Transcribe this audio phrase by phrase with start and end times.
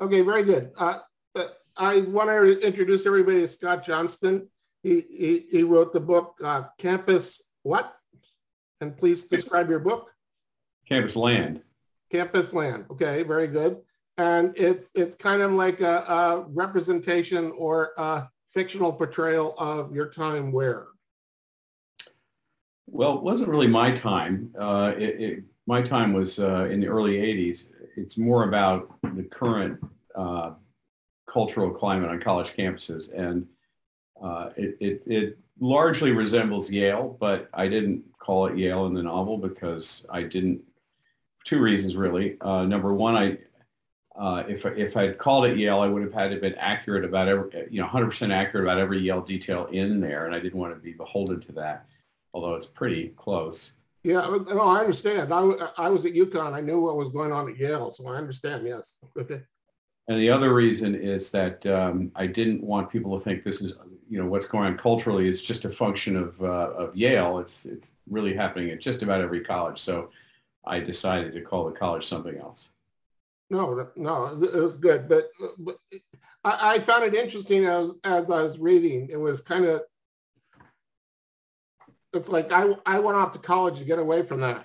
[0.00, 0.72] Okay, very good.
[0.76, 0.98] Uh,
[1.36, 1.44] uh,
[1.76, 4.48] I want to introduce everybody to Scott Johnston.
[4.82, 7.94] He, he, he wrote the book uh, Campus What?
[8.80, 10.10] And please describe your book.
[10.88, 11.62] Campus Land.
[12.10, 12.86] Campus Land.
[12.90, 13.78] Okay, very good.
[14.18, 20.08] And it's it's kind of like a, a representation or a fictional portrayal of your
[20.08, 20.88] time where.
[22.86, 24.52] Well, it wasn't really my time.
[24.58, 27.68] Uh, it, it, my time was uh, in the early 80s.
[27.96, 29.78] It's more about the current
[30.14, 30.52] uh,
[31.26, 33.12] cultural climate on college campuses.
[33.12, 33.46] And
[34.22, 39.02] uh, it, it, it, largely resembles Yale, but I didn't call it Yale in the
[39.02, 40.60] novel because I didn't,
[41.44, 42.36] two reasons really.
[42.40, 43.38] Uh, number one, I,
[44.16, 47.28] uh, if, if I'd called it Yale, I would have had to been accurate about
[47.28, 50.26] every, you know, 100% accurate about every Yale detail in there.
[50.26, 51.86] And I didn't want to be beholden to that,
[52.32, 53.74] although it's pretty close.
[54.04, 55.32] Yeah, no, I understand.
[55.32, 55.40] I,
[55.78, 56.54] I was at UConn.
[56.54, 58.66] I knew what was going on at Yale, so I understand.
[58.66, 58.96] Yes.
[59.16, 59.42] Okay.
[60.08, 63.74] And the other reason is that um, I didn't want people to think this is,
[64.10, 67.38] you know, what's going on culturally is just a function of, uh, of Yale.
[67.38, 69.78] It's, it's really happening at just about every college.
[69.78, 70.10] So
[70.66, 72.70] I decided to call the college something else.
[73.50, 75.08] No, no, it was good.
[75.08, 75.76] But, but
[76.42, 79.08] I, I found it interesting as, as I was reading.
[79.10, 79.82] It was kind of,
[82.12, 84.64] it's like I, I went off to college to get away from that.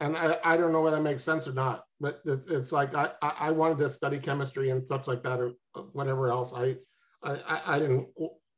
[0.00, 2.94] And I, I don't know whether that makes sense or not but it's, it's like
[2.94, 5.52] I, I wanted to study chemistry and stuff like that or
[5.92, 6.52] whatever else.
[6.54, 6.76] I,
[7.22, 8.08] I, I didn't,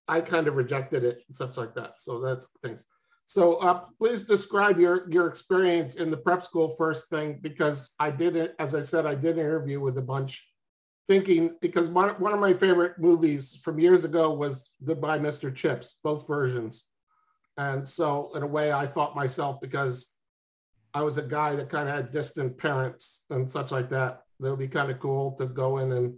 [0.09, 1.95] I kind of rejected it and stuff like that.
[2.01, 2.85] So that's things.
[3.27, 8.11] So uh, please describe your, your experience in the prep school first thing, because I
[8.11, 10.47] did it, as I said, I did an interview with a bunch
[11.09, 15.55] thinking, because one, one of my favorite movies from years ago was Goodbye, Mr.
[15.55, 16.85] Chips, both versions.
[17.57, 20.09] And so in a way I thought myself, because
[20.95, 24.23] I was a guy that kind of had distant parents and such like that.
[24.41, 26.15] It would be kind of cool to go in and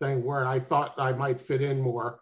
[0.00, 2.20] thing where I thought I might fit in more.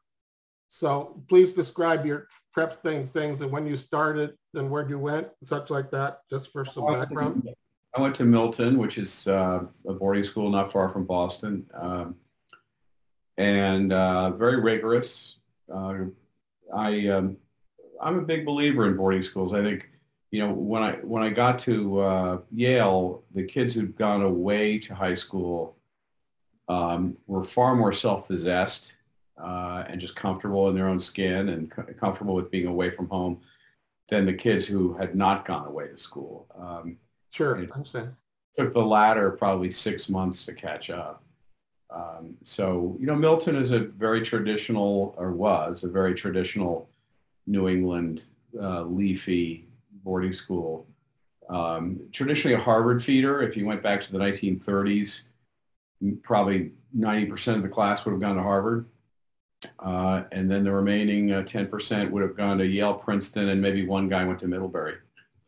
[0.69, 5.29] So please describe your prep thing things and when you started and where you went,
[5.45, 7.49] such like that, just for some background.
[7.97, 12.17] I went to Milton, which is uh, a boarding school not far from Boston, um,
[13.39, 15.39] and uh, very rigorous.
[15.73, 16.07] Uh,
[16.75, 17.37] I um,
[18.05, 19.53] I'm a big believer in boarding schools.
[19.53, 19.89] I think
[20.31, 24.79] you know, when I when I got to uh, Yale, the kids who'd gone away
[24.81, 25.77] to high school
[26.69, 28.97] um, were far more self-possessed
[29.41, 33.09] uh, and just comfortable in their own skin and co- comfortable with being away from
[33.09, 33.41] home
[34.09, 36.47] than the kids who had not gone away to school.
[36.59, 36.97] Um,
[37.31, 38.15] sure, I understand.
[38.55, 41.23] Took the latter probably six months to catch up.
[41.91, 46.89] Um, so, you know, Milton is a very traditional, or was a very traditional
[47.47, 48.23] New England
[48.61, 49.69] uh, leafy
[50.03, 50.87] boarding school.
[51.49, 53.43] Um, traditionally a Harvard feeder.
[53.43, 55.23] If you went back to the 1930s,
[56.23, 58.87] probably 90% of the class would have gone to Harvard.
[59.79, 63.87] Uh, and then the remaining uh, 10% would have gone to Yale, Princeton, and maybe
[63.87, 64.97] one guy went to Middlebury.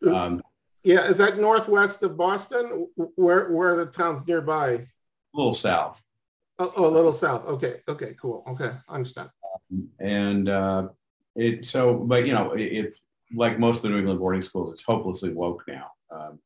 [0.07, 0.41] Um,
[0.83, 2.87] yeah, is that northwest of Boston?
[3.15, 4.69] Where, where are the towns nearby?
[4.69, 4.87] A
[5.33, 6.01] little south.
[6.59, 7.45] Oh, oh, a little south.
[7.45, 8.43] Okay, okay, cool.
[8.47, 9.29] Okay, I understand.
[9.71, 10.87] Um, and uh,
[11.37, 13.01] it so, but you know, it, it's
[13.33, 15.91] like most of the New England boarding schools, it's hopelessly woke now.
[16.11, 16.39] Um,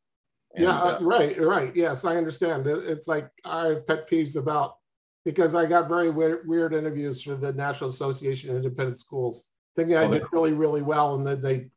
[0.55, 1.75] and, yeah, uh, right, right.
[1.75, 2.67] Yes, I understand.
[2.67, 4.75] It's like I have pet peeves about
[5.23, 9.95] because I got very weird, weird interviews for the National Association of Independent Schools, thinking
[9.95, 11.69] I did really, really well, and then they.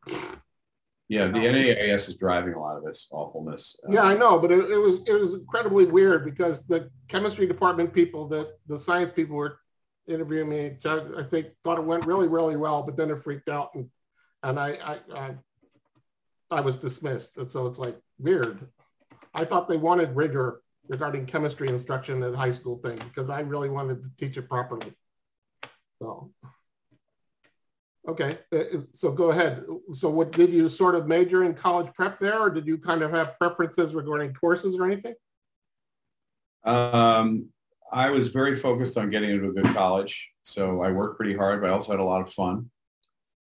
[1.08, 3.78] Yeah, the NAIS is driving a lot of this awfulness.
[3.90, 7.92] Yeah, I know, but it, it was it was incredibly weird because the chemistry department
[7.92, 9.60] people, that the science people were
[10.06, 13.70] interviewing me, I think thought it went really, really well, but then it freaked out
[13.74, 13.88] and
[14.44, 15.34] and I, I, I,
[16.50, 17.38] I was dismissed.
[17.38, 18.68] And so it's like weird.
[19.34, 23.70] I thought they wanted rigor regarding chemistry instruction at high school thing because I really
[23.70, 24.92] wanted to teach it properly.
[26.00, 26.30] So,
[28.06, 29.64] okay, uh, uh, so go ahead.
[29.94, 33.02] So what did you sort of major in college prep there or did you kind
[33.02, 35.14] of have preferences regarding courses or anything?
[36.64, 37.48] Um,
[37.94, 40.28] I was very focused on getting into a good college.
[40.42, 42.68] So I worked pretty hard, but I also had a lot of fun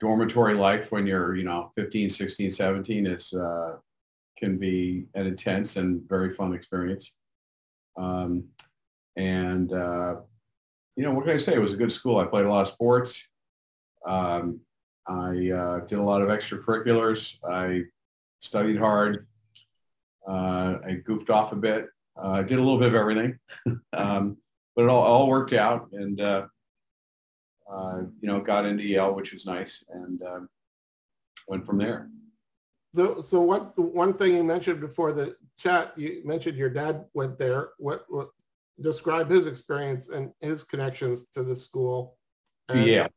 [0.01, 3.77] dormitory life when you're, you know, 15, 16, 17 is, uh,
[4.37, 7.15] can be an intense and very fun experience.
[7.97, 8.49] Um,
[9.15, 10.17] and, uh,
[10.97, 11.55] you know, what can I say?
[11.55, 12.19] It was a good school.
[12.19, 13.23] I played a lot of sports.
[14.05, 14.61] Um,
[15.07, 17.37] I uh, did a lot of extracurriculars.
[17.49, 17.83] I
[18.41, 19.29] studied hard.
[20.27, 21.87] Uh, I goofed off a bit.
[22.17, 23.39] Uh, I did a little bit of everything,
[23.93, 24.37] um,
[24.77, 25.89] but it all, all worked out.
[25.93, 26.47] And uh,
[27.71, 30.21] uh, you know, got into Yale, which was nice, and
[31.49, 32.09] went from there.
[32.95, 37.39] So, so what, one thing you mentioned before the chat, you mentioned your dad went
[37.39, 37.71] there.
[37.79, 38.31] What, what
[38.81, 42.17] describe his experience and his connections to the school?
[42.69, 43.09] And, yeah.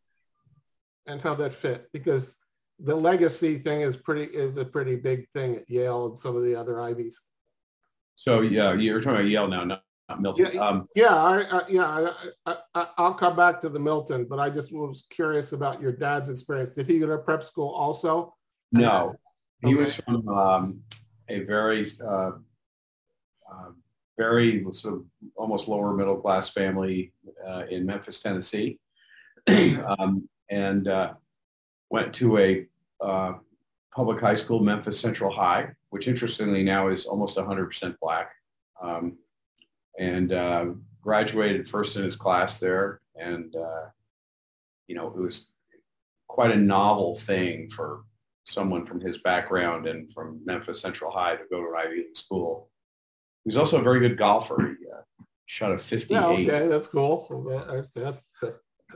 [1.05, 2.37] And how that fit because
[2.79, 6.43] the legacy thing is pretty, is a pretty big thing at Yale and some of
[6.43, 7.21] the other Ivies.
[8.17, 10.49] So yeah, you're talking about Yale now, not, not Milton.
[10.51, 12.11] Yeah, um, yeah, I, I, yeah.
[12.47, 15.91] I, I, I'll come back to the Milton, but I just was curious about your
[15.91, 16.73] dad's experience.
[16.73, 18.33] Did he go to prep school also?
[18.71, 19.15] no,
[19.63, 20.81] he was from um,
[21.29, 22.31] a very, uh,
[23.49, 23.69] uh,
[24.17, 25.05] very sort of
[25.35, 27.13] almost lower middle class family
[27.47, 28.79] uh, in Memphis, Tennessee,
[29.47, 31.13] um, and uh,
[31.91, 32.67] went to a
[32.99, 33.33] uh,
[33.97, 38.31] public high school, Memphis Central High, which interestingly now is almost 100% black,
[38.79, 39.17] um,
[39.97, 40.65] and uh,
[41.01, 43.85] graduated first in his class there, and uh,
[44.85, 45.49] you know it was
[46.27, 48.03] quite a novel thing for
[48.45, 52.15] someone from his background and from Memphis Central High to go to an Ivy League
[52.15, 52.69] school.
[53.43, 54.75] He was also a very good golfer.
[54.79, 56.13] He uh, shot a 58.
[56.13, 57.25] Yeah, okay, that's cool.
[57.49, 58.19] I understand.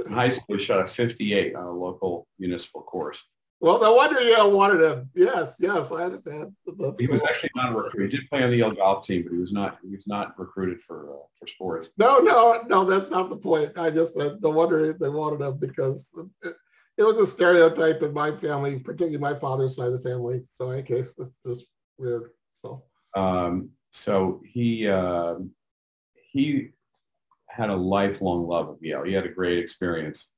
[0.06, 3.19] In high school, he shot a 58 on a local municipal course.
[3.62, 5.10] Well, no wonder you Yale wanted him.
[5.13, 6.56] Yes, yes, I understand.
[6.66, 8.12] That's He was actually not a recruit.
[8.12, 9.78] He did play on the Yale golf team, but he was not.
[9.84, 11.90] He was not recruited for uh, for sports.
[11.96, 13.78] No, no, no, that's not the point.
[13.78, 16.12] I just uh, the wonder they wanted him because
[16.44, 16.56] it,
[16.98, 20.42] it was a stereotype in my family, particularly my father's side of the family.
[20.48, 21.68] So in case it's just
[22.00, 22.31] weird.
[22.66, 22.84] So
[23.16, 25.52] Um, so he um
[26.16, 26.69] he
[27.48, 29.04] had a lifelong love of Yale.
[29.04, 30.31] He had a great experience.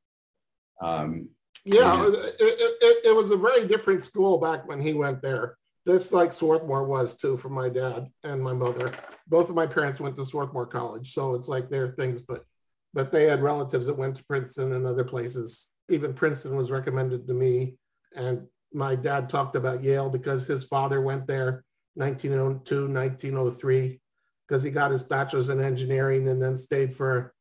[0.81, 1.29] Um,
[1.65, 2.07] yeah.
[2.07, 5.57] It, it, it, it was a very different school back when he went there.
[5.85, 8.93] Just like Swarthmore was too for my dad and my mother.
[9.27, 12.45] Both of my parents went to Swarthmore College, so it's like their things, but
[12.93, 15.67] but they had relatives that went to Princeton and other places.
[15.89, 17.75] Even Princeton was recommended to me.
[18.15, 21.63] And my dad talked about Yale because his father went there
[21.95, 23.99] 1902, 1903,
[24.47, 27.33] because he got his bachelor's in engineering and then stayed for,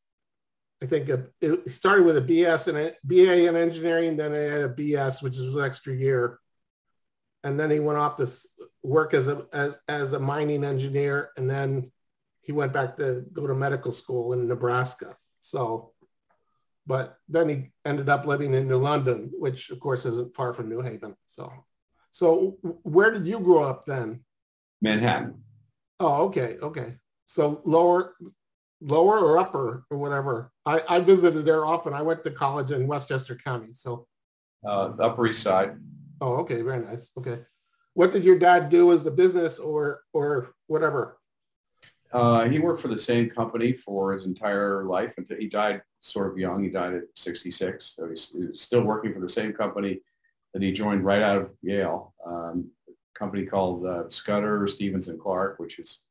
[0.83, 4.39] I think, a, it started with a BS and a BA in engineering, then he
[4.39, 6.41] had a BS, which is an extra year.
[7.45, 8.29] And then he went off to
[8.83, 11.31] work as a, as, as a mining engineer.
[11.37, 11.93] And then
[12.41, 15.17] he went back to go to medical school in Nebraska.
[15.41, 15.93] So,
[16.85, 20.69] but then he ended up living in New London, which of course isn't far from
[20.69, 21.17] New Haven.
[21.29, 21.53] So,
[22.11, 24.25] so where did you grow up then?
[24.81, 25.43] Manhattan.
[26.01, 26.97] Oh, okay, okay.
[27.27, 28.15] So lower,
[28.83, 30.51] lower or upper or whatever.
[30.67, 31.95] I, I visited there often.
[31.95, 33.69] I went to college in Westchester County.
[33.75, 34.07] So,
[34.65, 35.77] Uh, the Upper East Side.
[36.21, 37.11] oh, okay, very nice.
[37.17, 37.41] Okay.
[37.95, 41.19] What did your dad do as a business or or whatever?
[42.13, 46.31] Uh, he worked for the same company for his entire life until he died sort
[46.31, 46.63] of young.
[46.63, 47.95] He died at 66.
[47.97, 50.01] So he's, he was still working for the same company
[50.53, 55.19] that he joined right out of Yale, um, a company called uh, Scudder, Stevens and
[55.19, 56.03] Clark, which is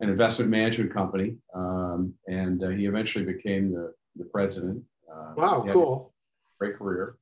[0.00, 1.36] an investment management company.
[1.54, 4.82] Um, and uh, he eventually became the, the president.
[5.12, 6.12] Uh, Wow, he had a cool.
[6.58, 7.16] Great career.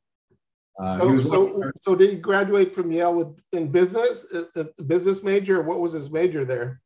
[0.79, 5.23] Uh, So, so, so did he graduate from Yale with in business, a, a business
[5.23, 5.63] major?
[5.63, 6.81] What was his major there?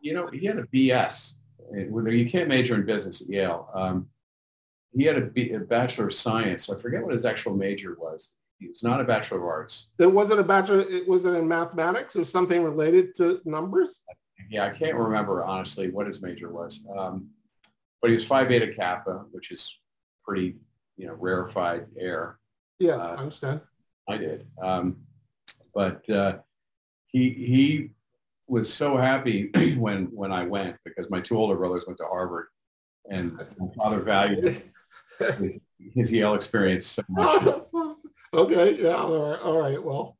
[0.00, 1.32] you know, he had a BS.
[1.58, 3.70] When- You can't major in business at Yale.
[3.74, 4.08] Um,
[4.94, 6.68] he had a, B, a Bachelor of Science.
[6.70, 8.32] I forget what his actual major was.
[8.60, 9.88] He was not a Bachelor of Arts.
[9.98, 10.80] It wasn't a bachelor.
[10.80, 14.00] It was it in mathematics or something related to numbers?
[14.50, 16.80] Yeah, I can't remember honestly what his major was.
[16.96, 17.28] Um,
[18.00, 19.78] but he was Phi Beta Kappa, which is
[20.24, 20.56] pretty,
[20.96, 22.38] you know, rarefied air.
[22.78, 23.60] Yes, Uh, I understand.
[24.08, 24.46] I did.
[24.62, 24.98] Um,
[25.74, 26.38] but uh,
[27.06, 27.90] he he
[28.46, 32.48] was so happy when when I went because my two older brothers went to Harvard,
[33.10, 34.62] and my father valued
[35.38, 35.58] his,
[35.94, 37.64] his Yale experience so much.
[38.34, 39.82] okay, yeah, all right, all right.
[39.82, 40.16] Well,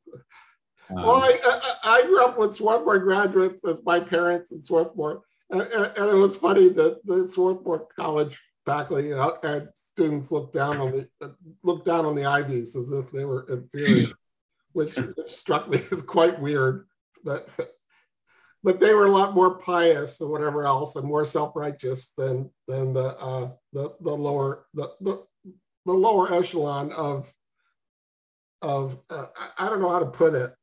[0.89, 5.23] Um, well, I, I, I grew up with Swarthmore graduates as my parents in Swarthmore,
[5.49, 10.53] and, and, and it was funny that the Swarthmore College faculty know, and students looked
[10.53, 14.13] down on the looked down on the Ivies as if they were inferior,
[14.73, 16.87] which struck me as quite weird.
[17.23, 17.49] But
[18.63, 22.93] but they were a lot more pious than whatever else, and more self-righteous than than
[22.93, 25.23] the uh, the the lower the, the
[25.85, 27.31] the lower echelon of
[28.61, 29.27] of uh,
[29.57, 30.53] I don't know how to put it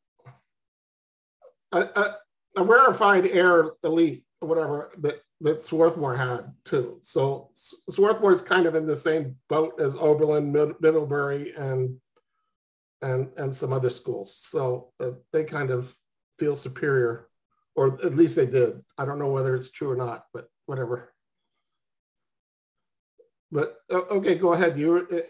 [1.73, 2.17] a, a,
[2.57, 7.01] a rarefied air elite or whatever that that Swarthmore had too.
[7.03, 11.97] So S- Swarthmore is kind of in the same boat as Oberlin, Mid- Middlebury, and
[13.03, 14.39] and and some other schools.
[14.41, 15.95] So uh, they kind of
[16.39, 17.29] feel superior,
[17.75, 18.83] or at least they did.
[18.99, 21.12] I don't know whether it's true or not, but whatever.
[23.53, 24.79] But okay, go ahead.
[24.79, 25.23] You were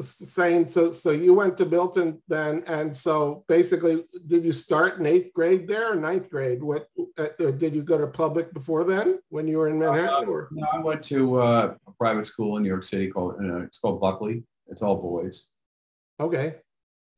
[0.00, 0.92] saying so.
[0.92, 5.66] So you went to Milton then, and so basically, did you start in eighth grade
[5.66, 6.62] there or ninth grade?
[6.62, 6.86] What
[7.18, 10.28] uh, did you go to public before then when you were in Manhattan?
[10.28, 10.48] Or?
[10.52, 13.78] No, I went to uh, a private school in New York City called uh, it's
[13.78, 14.44] called Buckley.
[14.68, 15.46] It's all boys.
[16.20, 16.54] Okay.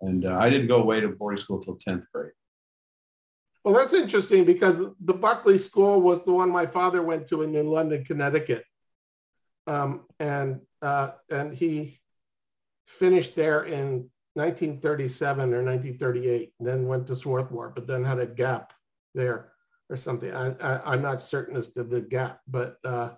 [0.01, 2.33] And uh, I didn't go away to boarding school till tenth grade.
[3.63, 7.53] Well, that's interesting because the Buckley School was the one my father went to in
[7.53, 8.65] New London, Connecticut,
[9.67, 11.99] um, and uh, and he
[12.87, 18.73] finished there in 1937 or 1938, then went to Swarthmore, but then had a gap
[19.15, 19.53] there
[19.89, 20.35] or something.
[20.35, 23.11] I, am not certain as to the gap, but uh,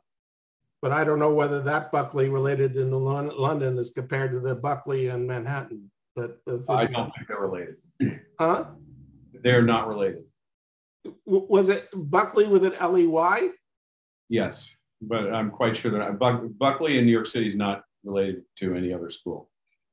[0.81, 5.09] but I don't know whether that Buckley related to London is compared to the Buckley
[5.09, 5.91] in Manhattan.
[6.15, 6.39] But
[6.69, 7.77] I don't think they're related.
[8.41, 8.67] Huh?
[9.43, 10.23] They're not related.
[11.27, 13.49] Was it Buckley with an L E Y?
[14.29, 14.69] Yes,
[15.01, 18.75] but I'm quite sure that Buck, Buckley in New York City is not related to
[18.75, 19.51] any other school.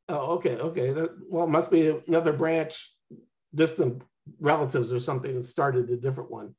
[0.09, 0.91] Oh, okay, okay.
[0.91, 2.91] That, well, must be another branch,
[3.53, 4.03] distant
[4.39, 6.53] relatives or something that started a different one.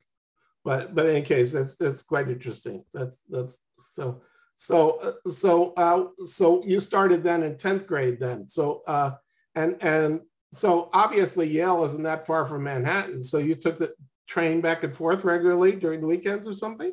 [0.63, 2.83] But but in any case, that's that's quite interesting.
[2.93, 3.57] That's that's
[3.93, 4.21] so
[4.57, 8.49] so uh, so uh, so you started then in tenth grade then.
[8.49, 9.11] So uh,
[9.55, 13.23] and and so obviously Yale isn't that far from Manhattan.
[13.23, 13.93] So you took the
[14.27, 16.91] train back and forth regularly during the weekends or something?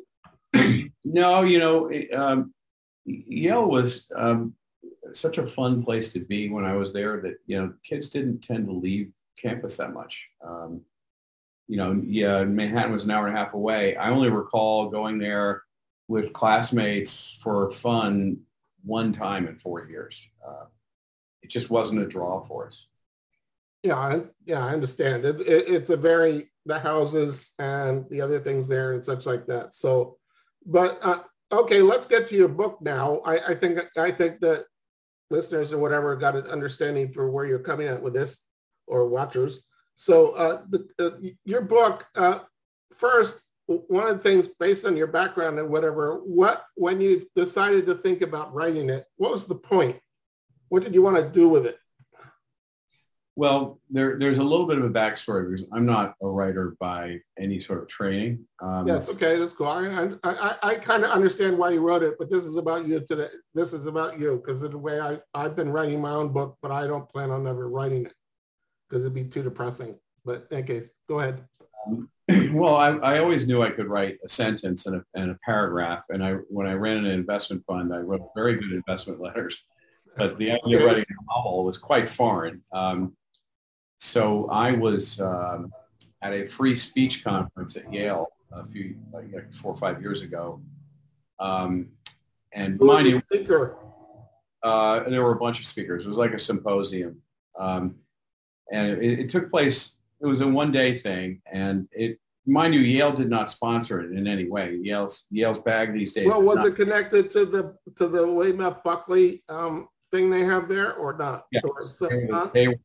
[1.05, 2.53] No, you know, um,
[3.05, 4.55] Yale was um,
[5.13, 8.41] such a fun place to be when I was there that, you know, kids didn't
[8.41, 10.27] tend to leave campus that much.
[10.45, 10.81] Um,
[11.67, 13.95] you know, yeah, Manhattan was an hour and a half away.
[13.95, 15.63] I only recall going there
[16.07, 18.37] with classmates for fun
[18.83, 20.15] one time in four years.
[20.45, 20.65] Uh,
[21.41, 22.87] it just wasn't a draw for us.
[23.83, 25.25] Yeah, I, yeah, I understand.
[25.25, 29.45] It, it, it's a very the houses and the other things there and such like
[29.45, 29.75] that.
[29.75, 30.17] So,
[30.65, 31.19] but uh,
[31.51, 33.21] okay, let's get to your book now.
[33.25, 34.65] I, I think I think that
[35.29, 38.37] listeners or whatever got an understanding for where you're coming at with this
[38.87, 39.63] or watchers.
[39.95, 42.39] So uh, the, uh, your book, uh,
[42.95, 47.85] first, one of the things based on your background and whatever, what when you decided
[47.87, 49.97] to think about writing it, what was the point?
[50.69, 51.79] What did you want to do with it?
[53.37, 57.19] Well, there, there's a little bit of a backstory because I'm not a writer by
[57.37, 58.45] any sort of training.
[58.61, 59.67] Um, yes, okay, that's cool.
[59.67, 63.01] I, I, I kind of understand why you wrote it, but this is about you
[63.01, 63.27] today.
[63.53, 66.57] This is about you because of the way I, I've been writing my own book,
[66.61, 68.13] but I don't plan on ever writing it
[68.89, 69.99] because it'd be too depressing.
[70.23, 71.43] But in case, go ahead.
[71.85, 72.09] Um,
[72.53, 76.03] well, I, I always knew I could write a sentence and a, and a paragraph.
[76.09, 79.65] And I, when I ran an investment fund, I wrote very good investment letters.
[80.17, 82.63] But the idea of writing a novel was quite foreign.
[82.71, 83.15] Um,
[83.97, 85.71] so I was um,
[86.21, 90.61] at a free speech conference at Yale a few, like four or five years ago.
[91.39, 91.89] Um,
[92.53, 93.77] and Who mind you, speaker?
[94.63, 96.05] Uh, there were a bunch of speakers.
[96.05, 97.21] It was like a symposium.
[97.57, 97.95] Um,
[98.71, 101.41] and it, it, took place, it was a one day thing.
[101.51, 104.79] And it, mind you, Yale did not sponsor it in any way.
[104.81, 106.27] Yale's, Yale's bag these days.
[106.27, 110.67] Well, was not, it connected to the, to the William Buckley um, thing they have
[110.67, 111.45] there or not?
[111.51, 111.89] Yeah, or,
[112.53, 112.75] they, they,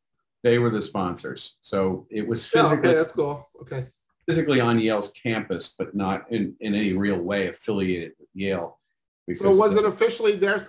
[0.43, 1.57] they were the sponsors.
[1.61, 3.49] So it was physically, oh, okay, that's cool.
[3.63, 3.87] Okay.
[4.27, 8.79] Physically on Yale's campus, but not in, in any real way affiliated with Yale.
[9.35, 10.67] So was the, it officially their,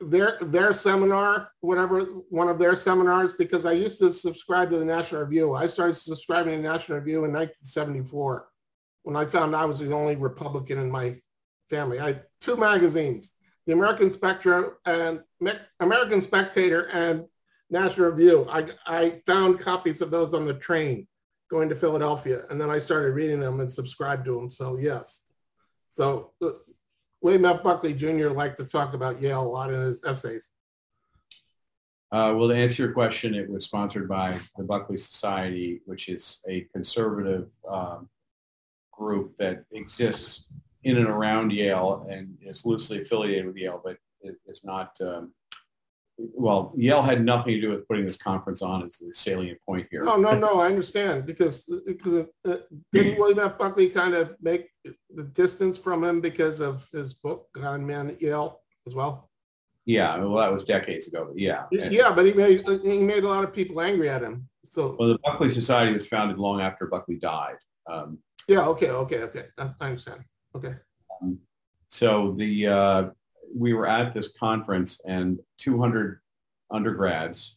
[0.00, 3.32] their, their seminar, whatever, one of their seminars?
[3.32, 5.54] Because I used to subscribe to the National Review.
[5.54, 8.48] I started subscribing to the National Review in 1974
[9.04, 11.16] when I found I was the only Republican in my
[11.70, 11.98] family.
[11.98, 13.32] I had two magazines,
[13.66, 15.20] the American Spectator and
[15.80, 17.24] American Spectator and
[17.70, 18.46] National Review.
[18.50, 21.06] I, I found copies of those on the train
[21.50, 24.50] going to Philadelphia, and then I started reading them and subscribed to them.
[24.50, 25.20] So yes.
[25.88, 26.50] So uh,
[27.20, 27.62] William F.
[27.62, 28.28] Buckley Jr.
[28.28, 30.48] liked to talk about Yale a lot in his essays.
[32.10, 36.40] Uh, well, to answer your question, it was sponsored by the Buckley Society, which is
[36.48, 38.08] a conservative um,
[38.92, 40.46] group that exists
[40.84, 45.32] in and around Yale and is loosely affiliated with Yale, but it's not um,
[46.18, 49.86] well, Yale had nothing to do with putting this conference on as the salient point
[49.90, 50.02] here.
[50.02, 52.56] No, no, no, I understand because, because uh,
[52.92, 53.56] didn't William F.
[53.56, 54.68] Buckley kind of make
[55.14, 59.30] the distance from him because of his book on Man at Yale as well?
[59.84, 61.64] Yeah, well, that was decades ago, but yeah.
[61.70, 64.46] Yeah, but he made he made a lot of people angry at him.
[64.64, 67.56] So well, the Buckley Society was founded long after Buckley died.
[67.90, 68.66] Um, yeah.
[68.66, 68.90] Okay.
[68.90, 69.20] Okay.
[69.20, 69.44] Okay.
[69.56, 70.24] I, I understand.
[70.54, 70.74] Okay.
[71.22, 71.38] Um,
[71.88, 73.10] so the uh,
[73.54, 76.20] we were at this conference and 200
[76.70, 77.56] undergrads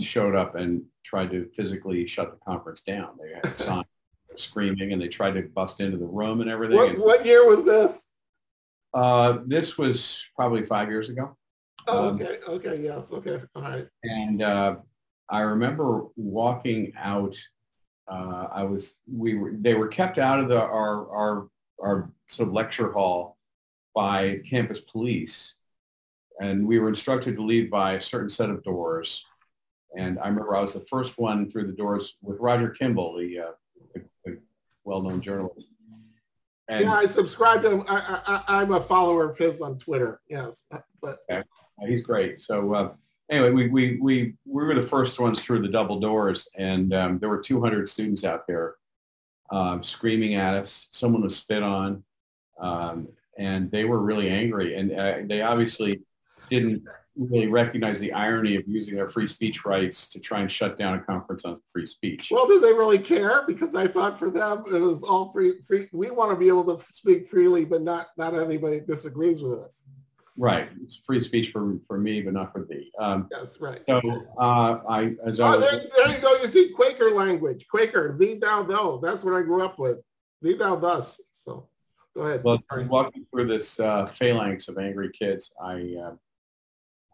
[0.00, 3.10] showed up and tried to physically shut the conference down.
[3.20, 3.86] They had signs
[4.36, 6.76] screaming and they tried to bust into the room and everything.
[6.76, 8.06] What, and, what year was this?
[8.92, 11.36] Uh, this was probably five years ago.
[11.86, 12.38] Oh, um, okay.
[12.46, 12.80] Okay.
[12.80, 13.12] Yes.
[13.12, 13.40] Okay.
[13.54, 13.86] All right.
[14.04, 14.76] And uh,
[15.28, 17.36] I remember walking out.
[18.10, 18.96] Uh, I was.
[19.10, 19.52] We were.
[19.54, 21.48] They were kept out of the our our
[21.80, 23.38] our sort of lecture hall
[23.94, 25.54] by campus police,
[26.40, 29.24] and we were instructed to leave by a certain set of doors.
[29.96, 33.38] And I remember I was the first one through the doors with Roger Kimball, the,
[33.38, 33.50] uh,
[33.94, 34.38] the, the
[34.84, 35.68] well-known journalist.
[36.68, 37.84] And yeah, I subscribe to him.
[37.88, 40.20] I, I, am a follower of his on Twitter.
[40.28, 40.62] Yes,
[41.02, 41.42] but okay.
[41.84, 42.42] he's great.
[42.42, 42.92] So uh,
[43.28, 47.18] anyway, we, we, we, we were the first ones through the double doors and um,
[47.18, 48.76] there were 200 students out there
[49.50, 50.88] um, screaming at us.
[50.92, 52.04] Someone was spit on
[52.60, 53.08] um,
[53.40, 54.76] and they were really angry.
[54.76, 56.02] And uh, they obviously
[56.50, 56.84] didn't
[57.16, 60.94] really recognize the irony of using their free speech rights to try and shut down
[60.94, 62.28] a conference on free speech.
[62.30, 63.44] Well, do they really care?
[63.46, 65.54] Because I thought for them it was all free.
[65.66, 65.88] free.
[65.92, 69.82] We want to be able to speak freely, but not not anybody disagrees with us.
[70.36, 72.90] Right, it's free speech for for me, but not for thee.
[72.98, 73.80] Um, yes, right.
[73.86, 74.00] So
[74.38, 76.34] uh, I, as I oh, was, there, there, you go.
[76.40, 78.98] You see Quaker language, Quaker, thee, thou, thou.
[79.02, 79.98] That's what I grew up with.
[80.40, 81.20] Thee, thou, thus.
[81.44, 81.68] So,
[82.16, 82.44] go ahead.
[82.44, 85.94] Well, walking through this uh, phalanx of angry kids, I.
[86.02, 86.14] Uh,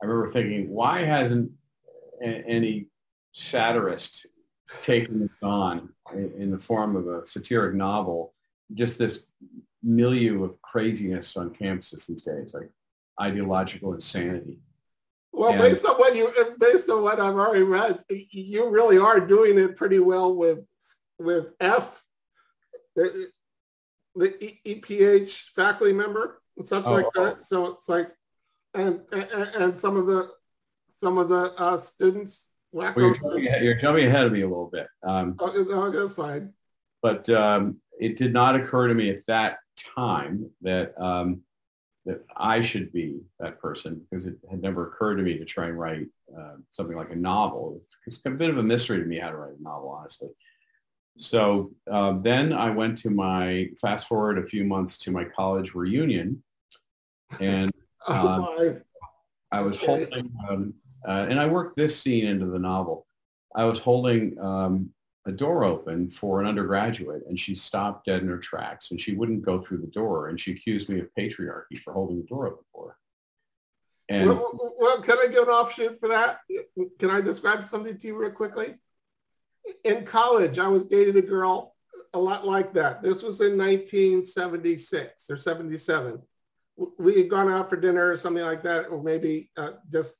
[0.02, 1.50] I remember thinking, why hasn't
[2.22, 2.88] any
[3.32, 4.26] satirist
[4.82, 8.34] taken this on in the form of a satiric novel?
[8.74, 9.24] Just this
[9.82, 12.70] milieu of craziness on campuses these days, like
[13.20, 14.58] ideological insanity.
[15.32, 19.20] Well, and, based on what you, based on what I've already read, you really are
[19.20, 20.58] doing it pretty well with
[21.18, 22.02] with F,
[24.16, 27.42] the, EPH faculty member and stuff oh, like that.
[27.42, 28.10] So it's like
[28.74, 30.30] and, and, and some of the
[30.94, 32.46] some of the uh, students.
[32.72, 34.86] Well, you're, jumping ahead, you're, jumping ahead, of me a little bit.
[35.02, 36.52] Um, oh, oh, that's fine.
[37.00, 39.58] But um, it did not occur to me at that
[39.94, 41.42] time that um,
[42.04, 45.66] that I should be that person because it had never occurred to me to try
[45.66, 46.06] and write
[46.36, 47.80] uh, something like a novel.
[48.06, 50.28] It's a bit of a mystery to me how to write a novel, honestly.
[51.18, 55.74] So uh, then I went to my, fast forward a few months to my college
[55.74, 56.42] reunion
[57.40, 57.72] and
[58.08, 58.78] Oh,
[59.50, 59.86] I was okay.
[59.86, 60.74] holding, um,
[61.06, 63.06] uh, and I worked this scene into the novel.
[63.54, 64.90] I was holding um,
[65.26, 69.14] a door open for an undergraduate, and she stopped dead in her tracks, and she
[69.14, 72.46] wouldn't go through the door, and she accused me of patriarchy for holding the door
[72.46, 72.96] open for her.
[74.08, 76.40] And well, well, can I give an offshoot for that?
[77.00, 78.76] Can I describe something to you real quickly?
[79.84, 81.74] In college, I was dating a girl
[82.14, 83.02] a lot like that.
[83.02, 86.22] This was in 1976 or 77
[86.98, 90.14] we had gone out for dinner or something like that, or maybe uh, just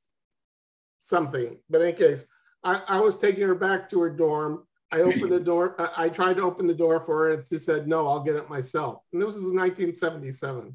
[1.00, 1.58] something.
[1.68, 2.24] But in any case,
[2.64, 4.66] I, I, was taking her back to her dorm.
[4.90, 5.74] I opened the door.
[5.78, 8.36] I, I, tried to open the door for her, and she said, "No, I'll get
[8.36, 10.74] it myself." And this was 1977.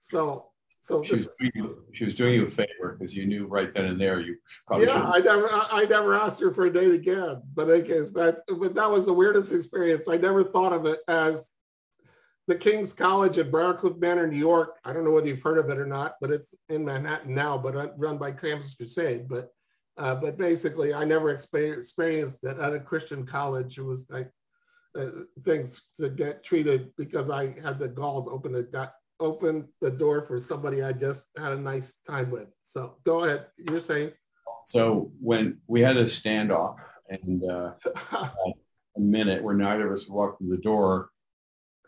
[0.00, 0.50] So,
[0.84, 3.72] so she was, doing you, she was doing you a favor because you knew right
[3.72, 4.86] then and there you probably.
[4.86, 7.40] Yeah, I never, I never asked her for a date again.
[7.54, 10.08] But in any case, that, but that was the weirdest experience.
[10.08, 11.52] I never thought of it as
[12.48, 14.76] the King's College at Briarcliff Manor, New York.
[14.84, 17.56] I don't know whether you've heard of it or not, but it's in Manhattan now,
[17.56, 19.26] but run by Campus Crusade.
[19.26, 19.54] But
[19.96, 23.78] uh, but basically, I never experienced that at a Christian college.
[23.78, 24.30] It was like
[24.98, 28.70] uh, things to get treated because I had the gall to open it,
[29.24, 32.48] got open the door for somebody I just had a nice time with.
[32.62, 33.46] So go ahead.
[33.56, 34.12] You're saying.
[34.66, 36.76] So when we had a standoff
[37.08, 37.72] and uh,
[38.12, 41.10] a minute where neither of us walked through the door,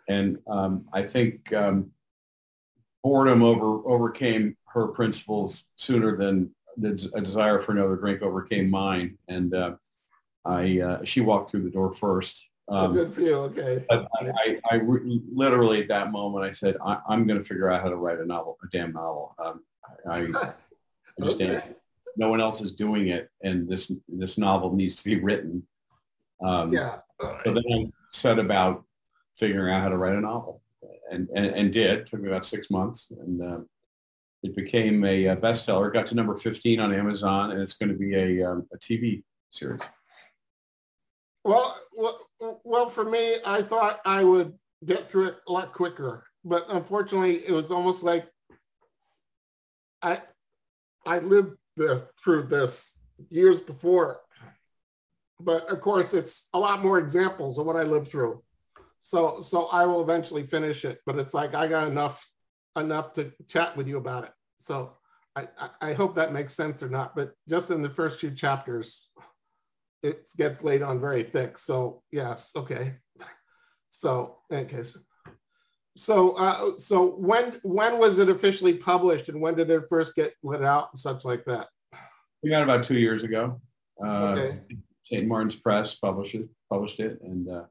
[0.08, 1.90] and um, I think um,
[3.02, 9.16] boredom over overcame her principles sooner than the, a desire for another drink overcame mine.
[9.28, 9.76] And uh,
[10.44, 12.46] I, uh, she walked through the door first.
[12.68, 13.34] Oh, um, oh, good for you.
[13.34, 13.84] Okay.
[13.88, 17.44] But I, I, I re- literally at that moment, I said, I, am going to
[17.44, 19.34] figure out how to write a novel, a damn novel.
[19.38, 19.62] Um,
[20.08, 20.18] I, I
[21.20, 21.56] understand.
[21.56, 21.74] okay.
[22.16, 25.66] No one else is doing it, and this this novel needs to be written.
[26.42, 26.96] Um, yeah.
[27.20, 28.84] So then I set about
[29.38, 30.62] figuring out how to write a novel
[31.10, 32.00] and, and, and did.
[32.00, 33.12] It took me about six months.
[33.20, 33.58] And uh,
[34.42, 35.88] it became a, a, bestseller.
[35.88, 38.78] It got to number 15 on Amazon, and it's going to be a, um, a
[38.78, 39.80] TV series.
[41.44, 46.24] Well, well, well, for me, I thought I would get through it a lot quicker.
[46.44, 48.28] But unfortunately, it was almost like
[50.02, 50.22] I,
[51.04, 52.92] I lived this, through this
[53.30, 54.20] years before.
[55.40, 58.42] But of course, it's a lot more examples of what I lived through.
[59.02, 62.26] So so I will eventually finish it, but it's like I got enough
[62.76, 64.32] enough to chat with you about it.
[64.60, 64.92] So
[65.36, 65.46] I,
[65.80, 69.08] I, hope that makes sense or not, but just in the first few chapters,
[70.02, 71.58] it gets laid on very thick.
[71.58, 72.94] So yes, okay.
[73.90, 74.94] So in case,
[75.96, 80.34] so uh, so when when was it officially published and when did it first get
[80.42, 81.68] let out and such like that?
[82.42, 83.58] We got about two years ago.
[84.04, 84.60] Uh, okay.
[85.06, 85.26] St.
[85.26, 87.64] Martin's Press published it, published it, and uh,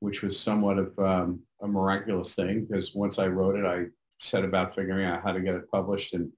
[0.00, 3.86] which was somewhat of um, a miraculous thing because once I wrote it, I
[4.18, 6.32] set about figuring out how to get it published, and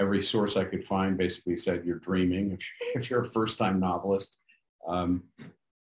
[0.00, 2.60] every source I could find basically said you're dreaming if,
[3.02, 4.36] if you're a first-time novelist.
[4.88, 5.24] Um,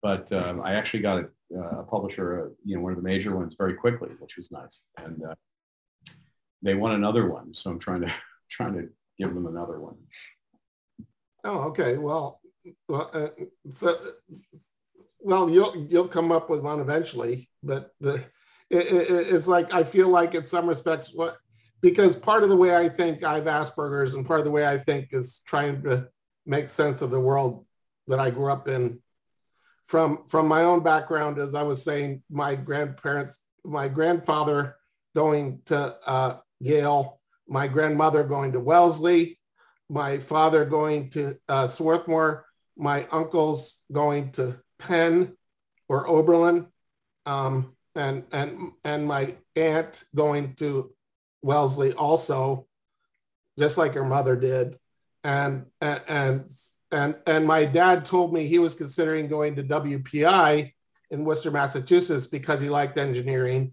[0.03, 1.25] but um, I actually got
[1.55, 4.51] uh, a publisher, uh, you know, one of the major ones very quickly, which was
[4.51, 4.83] nice.
[4.97, 5.35] And uh,
[6.63, 8.13] they want another one, so I'm trying to
[8.51, 9.97] trying to give them another one.
[11.45, 11.99] Oh, okay.
[11.99, 12.41] Well,
[12.89, 13.29] well, uh,
[13.73, 13.97] so,
[15.21, 18.25] well, you'll you'll come up with one eventually, but the
[18.71, 21.39] it, it, it's like I feel like in some respects what
[21.81, 24.67] because part of the way I think I have Asperger's and part of the way
[24.67, 26.09] I think is trying to
[26.45, 27.65] make sense of the world
[28.09, 29.01] that I grew up in.
[29.87, 34.77] From from my own background, as I was saying, my grandparents, my grandfather
[35.15, 39.39] going to uh, Yale, my grandmother going to Wellesley,
[39.89, 42.45] my father going to uh, Swarthmore,
[42.77, 45.37] my uncles going to Penn
[45.89, 46.67] or Oberlin,
[47.27, 50.93] um, and and and my aunt going to
[51.43, 52.67] Wellesley also,
[53.59, 54.79] just like her mother did,
[55.25, 56.51] and and, and
[56.91, 60.73] and and my dad told me he was considering going to WPI
[61.11, 63.73] in Worcester, Massachusetts because he liked engineering,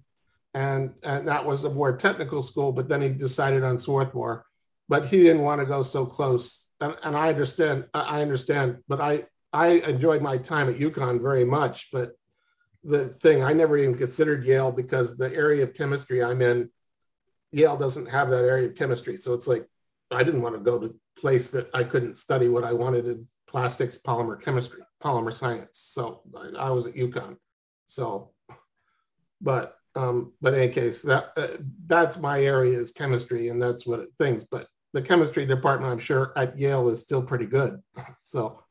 [0.53, 2.71] and and that was a more technical school.
[2.71, 4.45] But then he decided on Swarthmore,
[4.89, 6.65] but he didn't want to go so close.
[6.81, 11.45] And, and I understand, I understand, but I I enjoyed my time at UConn very
[11.45, 11.89] much.
[11.91, 12.11] But
[12.83, 16.69] the thing I never even considered Yale because the area of chemistry I'm in,
[17.51, 19.17] Yale doesn't have that area of chemistry.
[19.17, 19.67] So it's like
[20.11, 23.27] I didn't want to go to place that I couldn't study what I wanted in
[23.47, 25.69] plastics, polymer chemistry, polymer science.
[25.73, 27.37] So I, I was at UConn.
[27.87, 28.31] So,
[29.41, 31.47] but um, but in any case, that uh,
[31.87, 34.43] that's my area is chemistry, and that's what it things.
[34.43, 37.81] But the chemistry department, I'm sure at Yale is still pretty good.
[38.21, 38.61] So.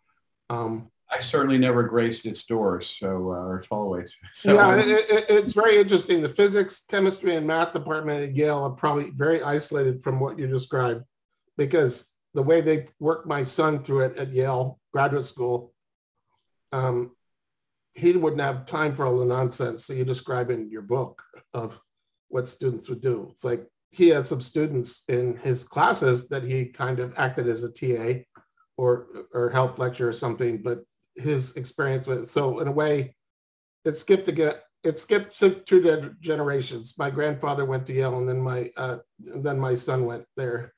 [0.50, 4.16] Um, I certainly never graced its doors, so uh, or its hallways.
[4.34, 4.54] So.
[4.54, 6.20] Yeah, it, it, it's very interesting.
[6.20, 10.46] The physics, chemistry, and math department at Yale are probably very isolated from what you
[10.46, 11.04] described,
[11.56, 15.72] because the way they worked my son through it at Yale graduate school,
[16.72, 17.12] um,
[17.94, 21.78] he wouldn't have time for all the nonsense that you describe in your book of
[22.28, 23.28] what students would do.
[23.32, 27.62] It's like he had some students in his classes that he kind of acted as
[27.62, 28.24] a TA
[28.76, 30.82] or or help lecture or something, but
[31.14, 33.14] his experience with so in a way
[33.84, 36.94] it skipped get it skipped two generations.
[36.98, 38.98] My grandfather went to Yale, and then my uh,
[39.32, 40.74] and then my son went there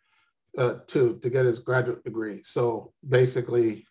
[0.56, 2.42] uh, to to get his graduate degree.
[2.42, 3.86] So basically,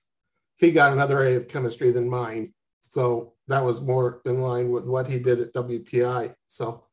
[0.57, 2.53] he got another A of chemistry than mine.
[2.81, 6.33] So that was more in line with what he did at WPI.
[6.49, 6.85] So,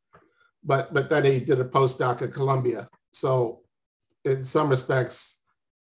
[0.64, 2.88] but but then he did a postdoc at Columbia.
[3.12, 3.61] So
[4.24, 5.37] in some respects,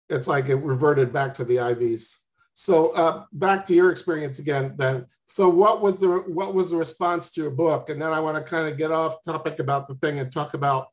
[0.09, 2.17] it's like it reverted back to the Ivies.
[2.55, 5.07] So uh, back to your experience again then.
[5.27, 7.89] So what was the what was the response to your book?
[7.89, 10.55] And then I want to kind of get off topic about the thing and talk
[10.55, 10.89] about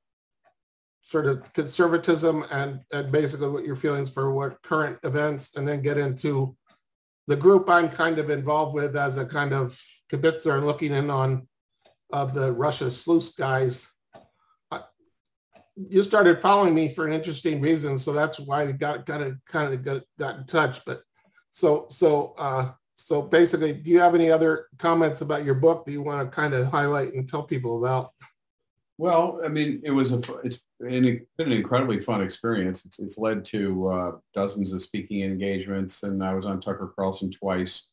[1.01, 5.81] sort of conservatism and, and basically what your feelings for what current events and then
[5.81, 6.55] get into
[7.27, 9.79] the group I'm kind of involved with as a kind of
[10.11, 11.47] kibitzer and looking in on
[12.11, 13.87] of the Russia sleuth guys.
[15.75, 19.37] You started following me for an interesting reason, so that's why I got got to
[19.47, 20.83] kind of got, got in touch.
[20.85, 21.03] But
[21.51, 25.91] so so uh, so basically, do you have any other comments about your book that
[25.91, 28.11] you want to kind of highlight and tell people about?
[28.99, 32.83] Well, I mean, it was a it's been an incredibly fun experience.
[32.83, 37.31] It's, it's led to uh, dozens of speaking engagements, and I was on Tucker Carlson
[37.31, 37.87] twice.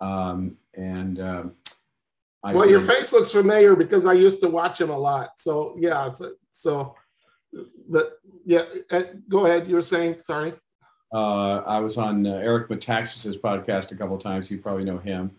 [0.00, 1.20] Um, and
[2.42, 5.30] I well, did, your face looks familiar because I used to watch him a lot.
[5.36, 6.96] So yeah, so, so
[7.88, 9.68] but yeah, uh, go ahead.
[9.68, 10.54] You were saying sorry.
[11.14, 14.50] Uh, I was on uh, Eric Metaxas's podcast a couple of times.
[14.50, 15.36] You probably know him.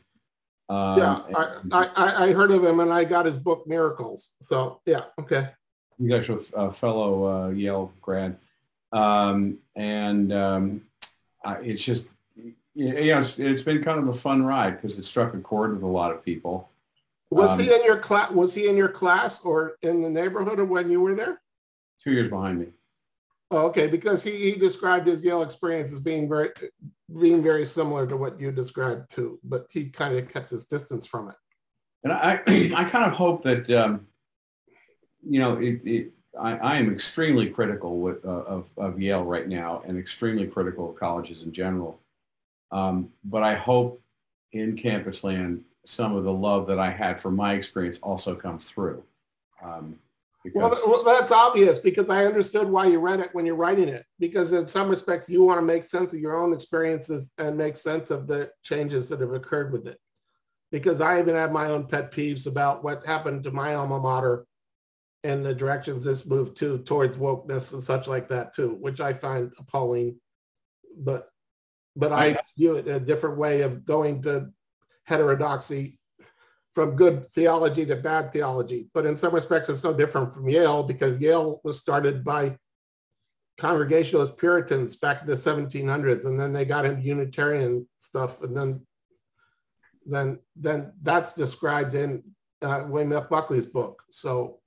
[0.69, 4.29] Um, yeah, I, I, I heard of him and I got his book Miracles.
[4.41, 5.49] So yeah, okay.
[5.99, 8.37] He's actually a fellow uh, Yale grad,
[8.91, 10.81] um, and um,
[11.45, 12.07] I, it's just
[12.73, 15.73] you know it's, it's been kind of a fun ride because it struck a chord
[15.73, 16.69] with a lot of people.
[17.29, 18.31] Was he um, in your class?
[18.31, 21.41] Was he in your class or in the neighborhood of when you were there?
[22.03, 22.67] Two years behind me.
[23.53, 26.49] Oh, okay, because he, he described his Yale experience as being very
[27.21, 31.05] being very similar to what you described too, but he kind of kept his distance
[31.05, 31.35] from it.
[32.03, 32.41] And I
[32.75, 34.07] I kind of hope that um,
[35.21, 39.47] you know it, it, I, I, am extremely critical with, uh, of, of Yale right
[39.47, 41.99] now and extremely critical of colleges in general.
[42.71, 44.01] Um, but I hope
[44.51, 48.67] in campus land some of the love that I had for my experience also comes
[48.67, 49.03] through.
[49.63, 49.99] Um,
[50.43, 54.05] because well, that's obvious because I understood why you read it when you're writing it.
[54.19, 57.77] Because in some respects, you want to make sense of your own experiences and make
[57.77, 59.99] sense of the changes that have occurred with it.
[60.71, 64.45] Because I even have my own pet peeves about what happened to my alma mater
[65.23, 69.13] and the directions this moved to towards wokeness and such like that too, which I
[69.13, 70.19] find appalling.
[70.97, 71.29] But
[71.95, 74.49] but I view it a different way of going to
[75.05, 75.99] heterodoxy
[76.73, 78.87] from good theology to bad theology.
[78.93, 82.57] But in some respects, it's no different from Yale because Yale was started by
[83.59, 88.81] Congregationalist Puritans back in the 1700s, and then they got into Unitarian stuff, and then
[90.05, 92.23] then then that's described in
[92.61, 93.29] uh, F.
[93.29, 94.03] Buckley's book.
[94.11, 94.59] So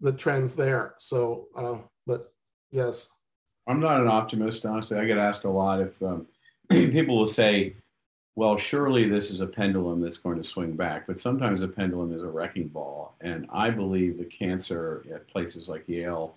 [0.00, 0.94] the trends there.
[0.98, 2.32] So, uh, but
[2.70, 3.08] yes.
[3.66, 4.98] I'm not an optimist, honestly.
[4.98, 6.26] I get asked a lot if um,
[6.70, 7.74] people will say,
[8.36, 11.06] well, surely this is a pendulum that's going to swing back.
[11.06, 13.16] But sometimes a pendulum is a wrecking ball.
[13.22, 16.36] And I believe the cancer at places like Yale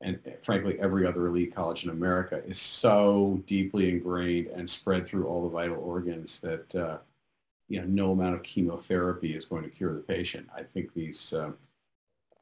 [0.00, 5.26] and frankly every other elite college in America is so deeply ingrained and spread through
[5.26, 6.98] all the vital organs that uh,
[7.68, 10.46] you know no amount of chemotherapy is going to cure the patient.
[10.54, 11.50] I think these uh,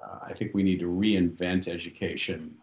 [0.03, 2.57] uh, I think we need to reinvent education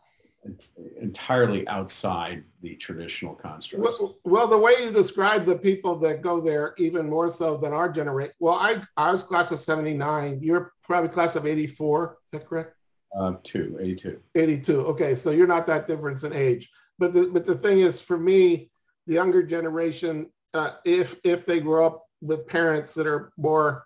[0.99, 3.83] entirely outside the traditional construct.
[3.83, 7.73] Well, well, the way you describe the people that go there, even more so than
[7.73, 8.33] our generation.
[8.39, 10.39] Well, I I was class of '79.
[10.41, 12.17] You're probably class of '84.
[12.33, 12.75] Is that correct?
[13.15, 14.21] Uh, two, 82.
[14.35, 14.79] 82.
[14.87, 16.69] Okay, so you're not that different in age.
[16.97, 18.71] But the, but the thing is, for me,
[19.05, 23.85] the younger generation, uh, if if they grow up with parents that are more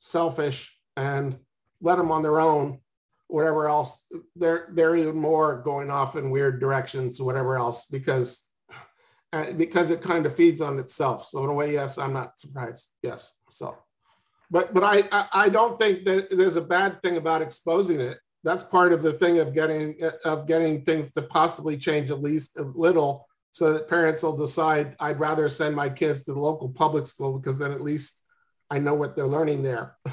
[0.00, 1.36] selfish and
[1.80, 2.78] let them on their own,
[3.28, 4.00] whatever else,
[4.34, 8.42] they're they're even more going off in weird directions, whatever else, because
[9.32, 11.28] uh, because it kind of feeds on itself.
[11.30, 12.86] So in a way, yes, I'm not surprised.
[13.02, 13.76] Yes, so.
[14.50, 18.18] But but I, I, I don't think that there's a bad thing about exposing it.
[18.44, 22.56] That's part of the thing of getting of getting things to possibly change at least
[22.56, 26.70] a little, so that parents will decide I'd rather send my kids to the local
[26.70, 28.14] public school because then at least
[28.70, 29.96] I know what they're learning there.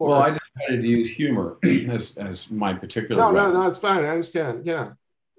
[0.00, 3.20] Or, well, I decided to use humor as, as my particular.
[3.20, 4.04] No, no, no, it's fine.
[4.04, 4.66] I understand.
[4.66, 4.92] Yeah.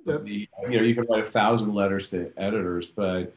[0.06, 3.36] The, you know, you can write a thousand letters to editors, but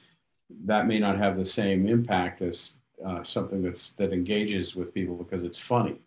[0.65, 5.17] that may not have the same impact as uh, something that's that engages with people
[5.17, 6.01] because it's funny.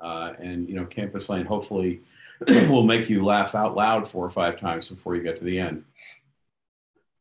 [0.00, 2.00] Uh, and you know, Campusland hopefully
[2.48, 5.58] will make you laugh out loud four or five times before you get to the
[5.58, 5.84] end.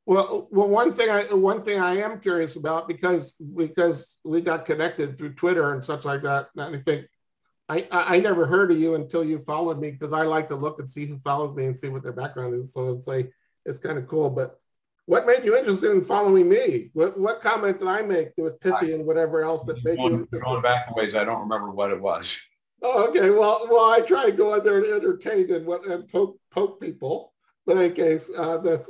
[0.06, 4.66] Well, well, one thing I one thing I am curious about because because we got
[4.66, 7.08] connected through Twitter and such like that, and I think
[7.70, 10.80] I, I never heard of you until you followed me because I like to look
[10.80, 12.74] and see who follows me and see what their background is.
[12.74, 13.32] So it's like
[13.66, 14.30] it's kind of cool.
[14.32, 14.60] But
[15.06, 16.90] what made you interested in following me?
[16.94, 20.14] What what comment did I make that was pithy and whatever else that made going,
[20.14, 20.44] you interested?
[20.44, 22.40] Going back a ways, I don't remember what it was.
[22.82, 23.30] Oh, okay.
[23.30, 26.82] Well, well, I try to go out there and entertain and what and poke poke
[26.82, 27.34] people.
[27.66, 28.90] But in any case, uh, that's.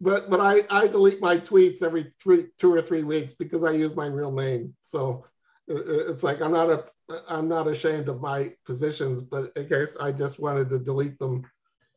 [0.00, 3.72] But but I I delete my tweets every three two or three weeks because I
[3.72, 4.74] use my real name.
[4.80, 5.24] So
[5.68, 6.84] it's like I'm not a
[7.28, 11.42] I'm not ashamed of my positions, but I guess I just wanted to delete them,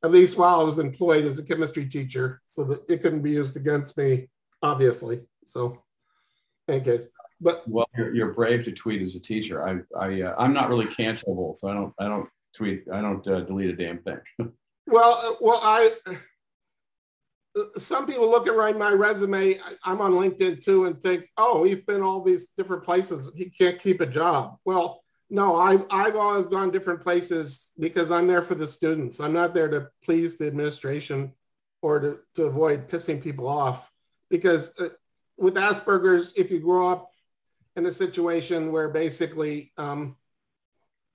[0.04, 3.32] at least while I was employed as a chemistry teacher, so that it couldn't be
[3.32, 4.30] used against me,
[4.62, 5.22] obviously.
[5.46, 5.84] So,
[6.68, 7.08] in case,
[7.42, 9.68] but well, you're, you're brave to tweet as a teacher.
[9.68, 13.26] I I uh, I'm not really cancelable, so I don't I don't tweet I don't
[13.28, 14.20] uh, delete a damn thing.
[14.88, 15.92] well, uh, well, I
[17.78, 19.60] some people look at my resume.
[19.84, 23.30] I'm on LinkedIn too and think, oh, he's been all these different places.
[23.36, 24.58] He can't keep a job.
[24.66, 29.20] Well, no, I've, I've always gone different places because I'm there for the students.
[29.20, 31.34] I'm not there to please the administration
[31.82, 33.90] or to, to avoid pissing people off.
[34.30, 34.90] Because uh,
[35.38, 37.12] with Asperger's, if you grow up
[37.76, 40.16] in a situation where basically um,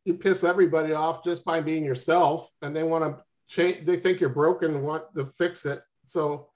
[0.05, 4.21] you piss everybody off just by being yourself and they want to change, they think
[4.21, 6.49] you're broken want to fix it so,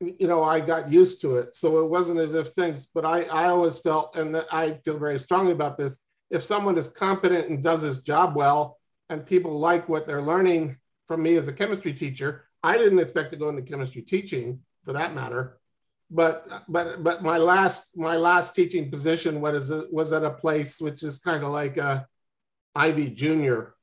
[0.00, 1.54] you know, I got used to it.
[1.56, 5.18] So it wasn't as if things, but I, I always felt, and I feel very
[5.18, 5.98] strongly about this,
[6.30, 8.78] if someone is competent and does his job well,
[9.10, 10.76] and people like what they're learning
[11.06, 14.94] from me as a chemistry teacher, I didn't expect to go into chemistry teaching for
[14.94, 15.58] that matter.
[16.10, 21.02] But but but my last my last teaching position was was at a place which
[21.02, 22.06] is kind of like a
[22.74, 23.74] Ivy Junior,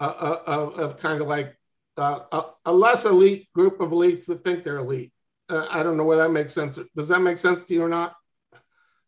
[0.00, 1.56] uh, uh, of, of kind of like
[1.96, 5.12] uh, a, a, less elite group of elites that think they're elite.
[5.48, 6.78] Uh, I don't know whether that makes sense.
[6.96, 8.16] Does that make sense to you or not?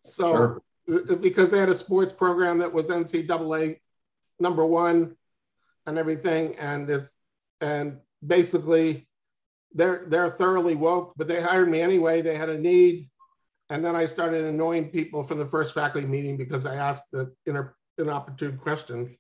[0.05, 0.63] So, sure.
[1.11, 3.79] Uh, because they had a sports program that was NCAA
[4.39, 5.17] number one
[5.87, 7.13] and everything, and it's
[7.63, 9.09] and basically
[9.73, 12.21] they're they're thoroughly woke, but they hired me anyway.
[12.21, 13.09] They had a need,
[13.71, 17.33] and then I started annoying people from the first faculty meeting because I asked the
[17.47, 19.17] inter inopportune question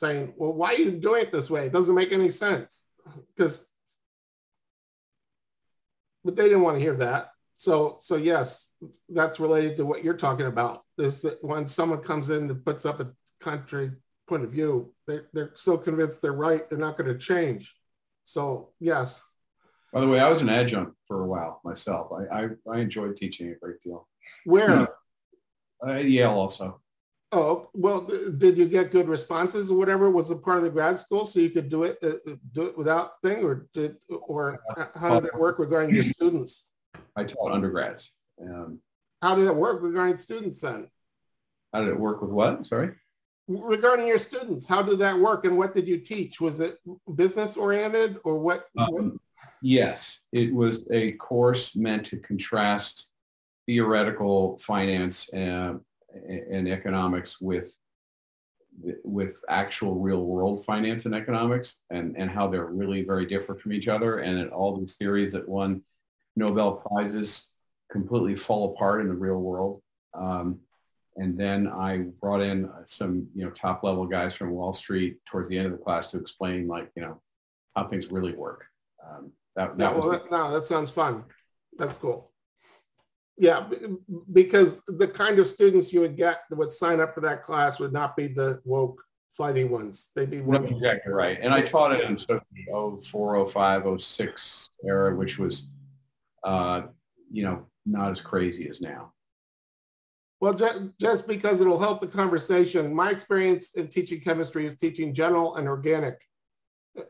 [0.00, 1.66] saying, well, why are you doing it this way?
[1.66, 2.86] It doesn't make any sense.
[3.36, 3.66] Because,
[6.24, 7.32] but they didn't want to hear that.
[7.58, 8.66] So, so yes,
[9.10, 10.84] that's related to what you're talking about.
[10.96, 13.10] Is that when someone comes in and puts up a
[13.40, 13.90] contrary
[14.26, 17.76] point of view, they, they're so convinced they're right, they're not going to change.
[18.24, 19.20] So yes.
[19.92, 22.10] By the way, I was an adjunct for a while myself.
[22.10, 24.08] I, I, I enjoyed teaching a great deal.
[24.46, 24.88] Where?
[25.86, 26.80] Uh, Yale also.
[27.32, 28.00] Oh, well,
[28.38, 30.10] did you get good responses or whatever?
[30.10, 32.62] Was it part of the grad school so you could do it, uh, uh do
[32.62, 34.60] it without thing or did, or
[34.96, 36.64] how did it work regarding your students?
[37.14, 38.12] I taught undergrads.
[38.42, 38.80] Um,
[39.22, 40.88] how did it work regarding students then?
[41.72, 42.66] How did it work with what?
[42.66, 42.94] Sorry?
[43.46, 46.40] Regarding your students, how did that work and what did you teach?
[46.40, 46.78] Was it
[47.14, 48.66] business oriented or what?
[48.76, 49.20] Um,
[49.62, 53.10] yes, it was a course meant to contrast
[53.66, 55.80] theoretical finance and
[56.14, 57.74] and economics with
[59.04, 63.72] with actual real world finance and economics and, and how they're really very different from
[63.72, 65.82] each other and all these theories that won
[66.36, 67.50] Nobel Prizes
[67.90, 69.82] completely fall apart in the real world.
[70.14, 70.60] Um,
[71.16, 75.48] and then I brought in some, you know, top level guys from Wall Street towards
[75.48, 77.20] the end of the class to explain like, you know,
[77.76, 78.64] how things really work.
[79.04, 81.24] Um, that, that was well, the, no, that sounds fun.
[81.76, 82.29] That's cool.
[83.40, 83.64] Yeah,
[84.34, 87.80] because the kind of students you would get that would sign up for that class
[87.80, 89.02] would not be the woke
[89.34, 90.08] fighting ones.
[90.14, 91.38] They'd be no, exactly right.
[91.40, 95.70] And I taught it in sort of 04, 05, 06 era, which was,
[96.44, 96.82] uh,
[97.30, 99.14] you know, not as crazy as now.
[100.42, 102.94] Well, just, just because it'll help the conversation.
[102.94, 106.18] My experience in teaching chemistry is teaching general and organic.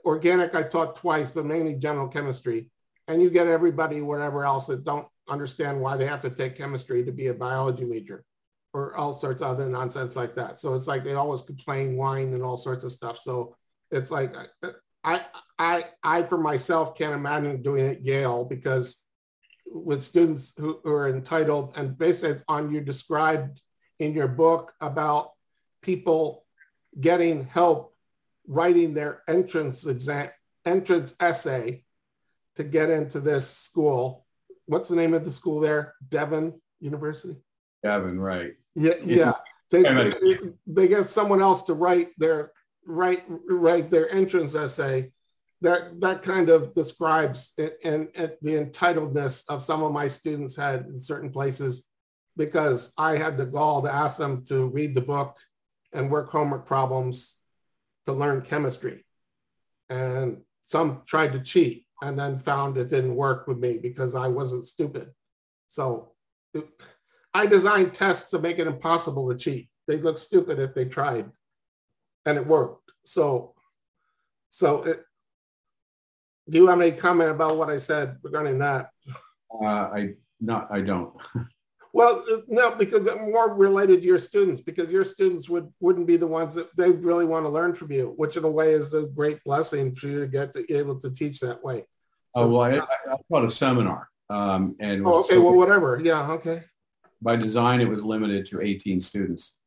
[0.05, 2.71] Organic I taught twice, but mainly general chemistry.
[3.09, 7.05] And you get everybody, whatever else that don't understand why they have to take chemistry
[7.05, 8.25] to be a biology major
[8.73, 10.61] or all sorts of other nonsense like that.
[10.61, 13.19] So it's like they always complain, whine, and all sorts of stuff.
[13.19, 13.57] So
[13.91, 14.35] it's like
[15.05, 15.25] I
[15.59, 18.97] I I for myself can't imagine doing it at Yale because
[19.67, 23.61] with students who, who are entitled and based on you described
[23.99, 25.33] in your book about
[25.83, 26.45] people
[27.01, 27.95] getting help
[28.49, 30.29] writing their entrance exam
[30.67, 31.83] entrance essay
[32.57, 34.27] to get into this school
[34.71, 35.95] what's the name of the school there?
[36.09, 37.37] Devon University.
[37.83, 38.53] Devon, right?
[38.75, 39.33] Yeah, yeah.
[39.71, 42.53] They, they, they get someone else to write their
[42.87, 45.13] write write their entrance essay.
[45.61, 48.09] That that kind of describes and
[48.43, 51.85] the entitledness of some of my students had in certain places,
[52.37, 55.37] because I had the gall to ask them to read the book
[55.93, 57.35] and work homework problems
[58.07, 59.05] to learn chemistry,
[59.89, 64.29] and some tried to cheat and then found it didn't work with me because I
[64.29, 65.11] wasn't stupid.
[65.71, 66.13] So
[67.35, 69.69] I designed tests to make it impossible to cheat.
[69.87, 71.31] They'd look stupid if they tried,
[72.27, 72.91] and it worked.
[73.05, 73.55] So,
[74.51, 75.05] so it,
[76.49, 78.91] do you have any comment about what I said regarding that?
[79.53, 80.69] Uh, I not.
[80.71, 81.13] I don't.
[81.93, 86.07] Well, uh, no, because I'm more related to your students because your students would wouldn't
[86.07, 88.73] be the ones that they really want to learn from you, which in a way
[88.73, 91.79] is a great blessing for you to get to be able to teach that way.
[92.37, 96.31] So, oh well, I, I, taught a seminar, um, and oh, okay, well, whatever, yeah,
[96.33, 96.63] okay.
[97.23, 99.59] By design, it was limited to 18 students,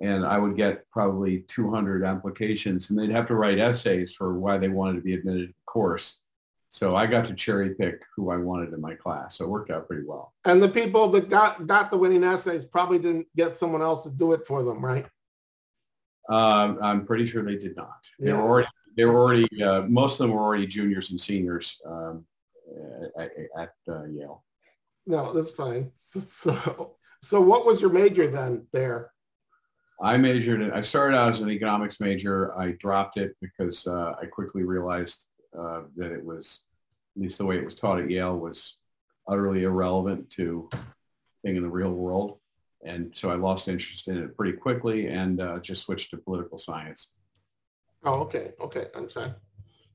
[0.00, 4.56] and I would get probably 200 applications, and they'd have to write essays for why
[4.56, 6.20] they wanted to be admitted to the course.
[6.68, 9.38] So I got to cherry pick who I wanted in my class.
[9.38, 10.34] So it worked out pretty well.
[10.44, 14.10] And the people that got got the winning essays probably didn't get someone else to
[14.10, 15.06] do it for them, right?
[16.28, 18.08] Um, I'm pretty sure they did not.
[18.18, 18.36] They yeah.
[18.36, 22.24] were already they were already uh, most of them were already juniors and seniors um,
[23.18, 24.42] at, at uh, Yale.
[25.06, 25.92] No, that's fine.
[26.00, 29.10] So, so what was your major then there?
[30.00, 32.56] I majored in, I started out as an economics major.
[32.58, 35.24] I dropped it because uh, I quickly realized
[35.58, 36.60] uh, that it was,
[37.16, 38.76] at least the way it was taught at Yale, was
[39.28, 40.68] utterly irrelevant to
[41.42, 42.38] thing in the real world.
[42.84, 46.58] And so I lost interest in it pretty quickly and uh, just switched to political
[46.58, 47.12] science.
[48.04, 49.32] Oh, okay, okay, I'm sorry.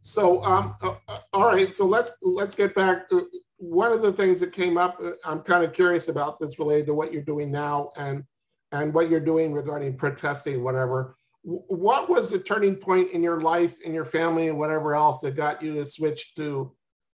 [0.03, 4.11] So, um, uh, uh, all right, so let's let's get back to one of the
[4.11, 4.99] things that came up.
[5.01, 8.23] Uh, I'm kind of curious about this related to what you're doing now and
[8.71, 13.81] and what you're doing regarding protesting, whatever what was the turning point in your life,
[13.81, 16.71] in your family, and whatever else that got you to switch to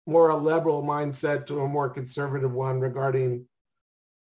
[0.07, 3.47] more a liberal mindset to a more conservative one regarding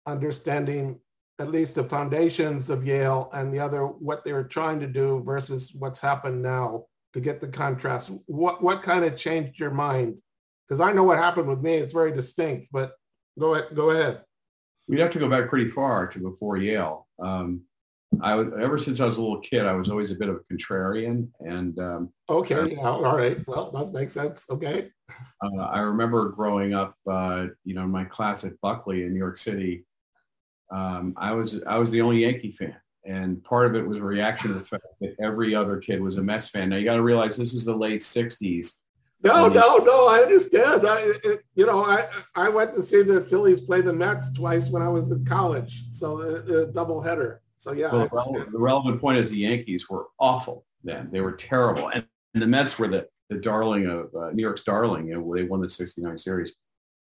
[0.06, 0.98] understanding
[1.38, 5.22] at least the foundations of Yale and the other what they were trying to do
[5.24, 8.10] versus what's happened now to get the contrast.
[8.26, 10.16] What what kind of changed your mind?
[10.66, 11.74] Because I know what happened with me.
[11.74, 12.92] It's very distinct, but
[13.38, 13.74] go ahead.
[13.74, 14.22] Go ahead.
[14.88, 17.06] We'd have to go back pretty far to before Yale.
[17.18, 17.62] Um,
[18.22, 20.36] I was ever since I was a little kid, I was always a bit of
[20.36, 24.44] a contrarian, and um, okay, yeah, all right, well, that makes sense.
[24.50, 24.90] Okay.
[25.42, 29.18] Uh, I remember growing up, uh, you know, in my class at Buckley in New
[29.18, 29.84] York City.
[30.70, 34.02] Um, I was I was the only Yankee fan, and part of it was a
[34.02, 36.68] reaction to the fact that every other kid was a Mets fan.
[36.68, 38.72] Now you got to realize this is the late '60s.
[39.22, 40.08] No, no, no.
[40.08, 40.86] I understand.
[40.86, 44.68] I, it, you know, I I went to see the Phillies play the Mets twice
[44.68, 47.42] when I was in college, so a, a double header.
[47.58, 47.90] So yeah.
[47.92, 51.08] Well, the, relevant, the, relevant, point is the Yankees were awful then.
[51.10, 52.04] They were terrible, and,
[52.34, 55.08] and the Mets were the the darling of uh, New York's darling.
[55.08, 56.52] You know, they won the '69 series.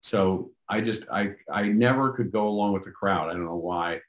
[0.02, 3.30] So I just I I never could go along with the crowd.
[3.30, 4.02] I don't know why.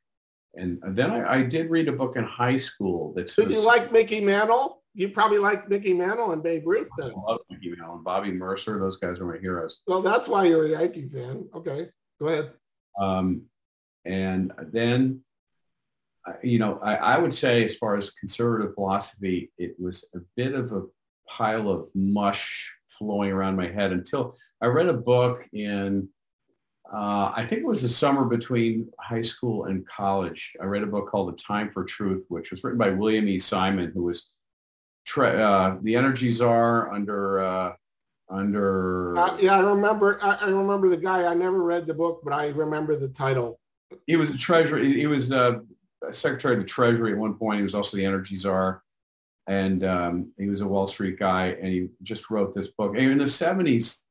[0.56, 3.48] And then I, I did read a book in high school that said.
[3.48, 4.82] Did you like Mickey Mantle?
[4.94, 7.10] You probably like Mickey Mantle and Babe Ruth then.
[7.10, 8.78] I love Mickey Mantle and Bobby Murcer.
[8.78, 9.80] Those guys are my heroes.
[9.86, 11.48] Well, that's why you're a Yankee fan.
[11.54, 11.88] Okay,
[12.20, 12.52] go ahead.
[12.98, 13.42] Um,
[14.04, 15.20] and then,
[16.42, 20.54] you know, I, I would say as far as conservative philosophy, it was a bit
[20.54, 20.82] of a
[21.28, 26.08] pile of mush flowing around my head until I read a book in
[26.92, 30.52] uh, I think it was the summer between high school and college.
[30.60, 33.38] I read a book called The Time for Truth, which was written by William E.
[33.38, 34.30] Simon, who was
[35.06, 37.72] tre- uh, the energy czar under uh,
[38.28, 39.16] under.
[39.16, 40.18] Uh, yeah, I remember.
[40.22, 41.24] I, I, remember the guy.
[41.24, 43.58] I never read the book, but I remember the title.
[44.06, 44.94] He was a treasury.
[44.94, 45.60] He was uh,
[46.12, 47.58] secretary of the Treasury at one point.
[47.58, 48.82] He was also the energy czar,
[49.46, 51.48] and um, he was a Wall Street guy.
[51.48, 52.96] And he just wrote this book.
[52.96, 54.04] And in the seventies,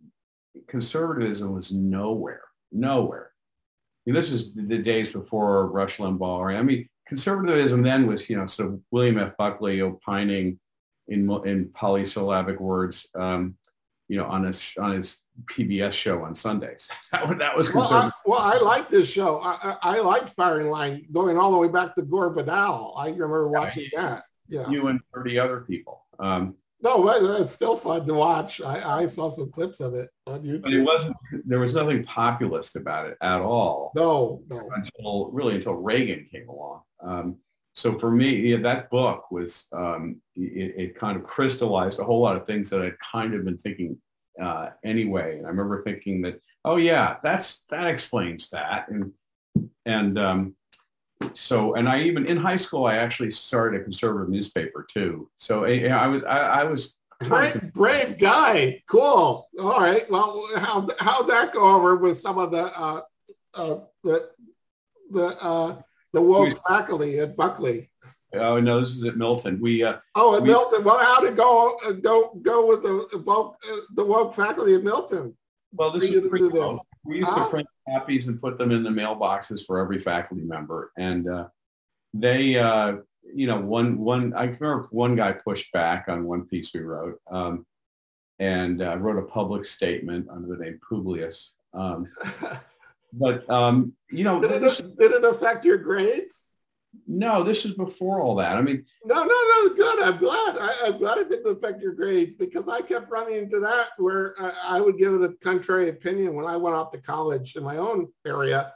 [0.68, 2.42] conservatism was nowhere
[2.74, 3.32] nowhere.
[3.32, 6.46] I mean, this is the days before Rush Limbaugh.
[6.46, 6.58] Right?
[6.58, 9.38] I mean, conservatism then was, you know, sort of William F.
[9.38, 10.60] Buckley opining
[11.08, 13.56] in in polysyllabic words, um,
[14.08, 16.90] you know, on his on his PBS show on Sundays.
[17.12, 18.14] that, that was conservative.
[18.26, 19.40] Well, I, well, I like this show.
[19.40, 22.96] I, I, I liked Firing Line going all the way back to Gore Vidal.
[22.98, 24.24] I remember watching yeah, that.
[24.48, 24.70] Yeah.
[24.70, 26.06] You and 30 other people.
[26.20, 27.08] Um, no,
[27.42, 28.60] it's still fun to watch.
[28.60, 30.64] I, I saw some clips of it on YouTube.
[30.64, 31.16] But it wasn't.
[31.46, 33.94] There was nothing populist about it at all.
[33.96, 34.70] No, no.
[34.76, 36.82] Until really until Reagan came along.
[37.02, 37.38] Um,
[37.74, 42.22] so for me, yeah, that book was um, it, it, kind of crystallized a whole
[42.22, 43.98] lot of things that I'd kind of been thinking
[44.42, 45.38] uh, anyway.
[45.38, 48.90] And I remember thinking that, oh yeah, that's that explains that.
[48.90, 49.12] And
[49.86, 50.56] and um,
[51.34, 55.30] so, and I even in high school, I actually started a conservative newspaper too.
[55.38, 58.84] So I, I was, I, I was brave, brave guy.
[58.88, 59.48] Cool.
[59.60, 60.10] All right.
[60.10, 63.02] Well, how how'd that go over with some of the uh,
[63.54, 64.30] uh, the
[65.12, 65.82] the uh,
[66.12, 67.90] the woke faculty at Buckley?
[68.36, 69.60] Oh no, this is at Milton.
[69.62, 70.84] We uh, oh at we, Milton.
[70.84, 74.84] Well, how did go uh, go go with the woke uh, the woke faculty at
[74.84, 75.36] Milton?
[75.72, 76.30] Well, this is.
[77.06, 77.44] We used huh?
[77.44, 80.92] to print copies and put them in the mailboxes for every faculty member.
[80.98, 81.48] And uh,
[82.14, 82.98] they, uh,
[83.34, 87.20] you know, one, one, I remember one guy pushed back on one piece we wrote
[87.30, 87.66] um,
[88.40, 91.52] and uh, wrote a public statement under the name Publius.
[91.74, 92.08] Um,
[93.14, 96.43] but, um, you know, did it, did it affect your grades?
[97.08, 98.56] No, this is before all that.
[98.56, 99.76] I mean, no, no, no.
[99.76, 100.04] Good.
[100.04, 100.58] I'm glad.
[100.58, 104.36] I, am glad it didn't affect your grades because I kept running into that where
[104.40, 107.64] I, I, would give it a contrary opinion when I went off to college in
[107.64, 108.74] my own area,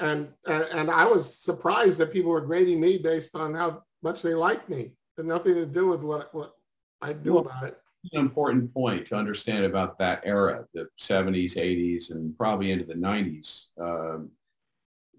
[0.00, 4.34] and and, I was surprised that people were grading me based on how much they
[4.34, 4.80] liked me.
[4.80, 6.52] It had nothing to do with what what
[7.02, 7.78] I do well, about it.
[8.04, 12.84] It's an important point to understand about that era, the 70s, 80s, and probably into
[12.84, 13.64] the 90s.
[13.80, 14.30] Um,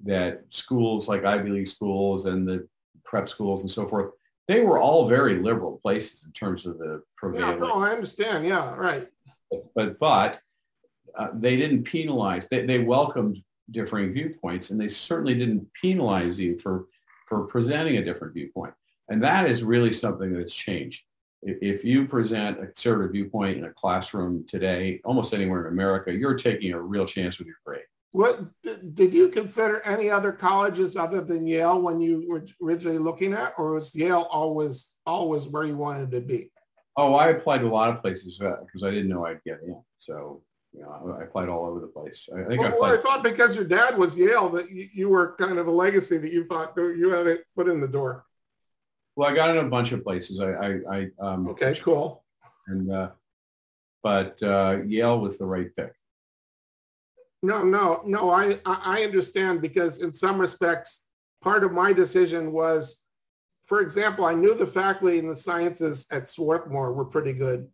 [0.03, 2.67] that schools like Ivy League schools and the
[3.03, 4.11] prep schools and so forth,
[4.47, 7.61] they were all very liberal places in terms of the prevailing.
[7.61, 8.45] Yeah, no, I understand.
[8.45, 9.07] Yeah, right.
[9.75, 10.41] But but,
[11.17, 12.47] uh, they didn't penalize.
[12.49, 13.41] They, they welcomed
[13.71, 16.85] differing viewpoints, and they certainly didn't penalize you for
[17.27, 18.73] for presenting a different viewpoint.
[19.09, 21.01] And that is really something that's changed.
[21.43, 26.35] If you present a conservative viewpoint in a classroom today, almost anywhere in America, you're
[26.35, 27.83] taking a real chance with your grade.
[28.11, 33.33] What did you consider any other colleges other than Yale when you were originally looking
[33.33, 36.51] at, or was Yale always always where you wanted to be?
[36.95, 39.59] Oh, I applied to a lot of places because uh, I didn't know I'd get
[39.61, 39.79] in.
[39.97, 40.41] So
[40.73, 42.27] you know, I applied all over the place.
[42.33, 45.09] I think well, I, well, I thought because your dad was Yale that you, you,
[45.09, 48.25] were kind of a legacy that you thought you had it foot in the door.
[49.15, 50.39] Well, I got in a bunch of places.
[50.39, 52.23] I, I, I um, okay, cool.
[52.67, 53.09] And uh,
[54.03, 55.93] but uh, Yale was the right pick.
[57.43, 58.31] No, no, no.
[58.31, 61.05] I, I understand because in some respects,
[61.41, 62.97] part of my decision was,
[63.65, 67.67] for example, I knew the faculty in the sciences at Swarthmore were pretty good.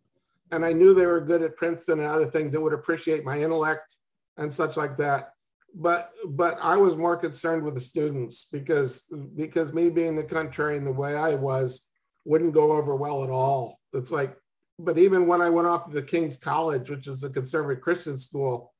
[0.50, 3.40] And I knew they were good at Princeton and other things that would appreciate my
[3.40, 3.96] intellect
[4.36, 5.32] and such like that.
[5.74, 9.02] but but I was more concerned with the students because
[9.36, 11.82] because me being the contrarian the way I was
[12.24, 13.80] wouldn't go over well at all.
[13.92, 14.36] It's like,
[14.78, 18.16] but even when I went off to the King's College, which is a conservative Christian
[18.18, 18.73] school,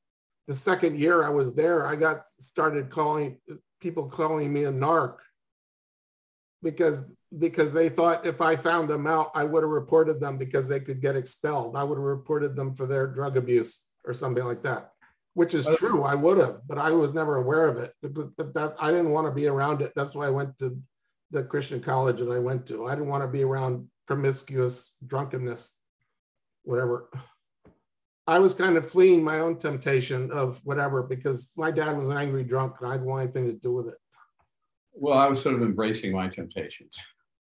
[0.46, 3.38] the second year I was there, I got started calling
[3.80, 5.16] people calling me a narc
[6.62, 7.04] because
[7.38, 10.80] because they thought if I found them out, I would have reported them because they
[10.80, 11.76] could get expelled.
[11.76, 14.92] I would have reported them for their drug abuse or something like that
[15.34, 16.04] which is uh, true.
[16.04, 17.92] I would have, but I was never aware of it.
[18.02, 19.92] But that I didn't want to be around it.
[19.94, 20.80] That's why I went to
[21.30, 22.86] the Christian college that I went to.
[22.86, 25.70] I didn't want to be around promiscuous drunkenness,
[26.62, 27.10] whatever.
[28.26, 32.16] I was kind of fleeing my own temptation of whatever because my dad was an
[32.16, 33.98] angry drunk and I didn't want anything to do with it.
[34.94, 36.96] Well, I was sort of embracing my temptations.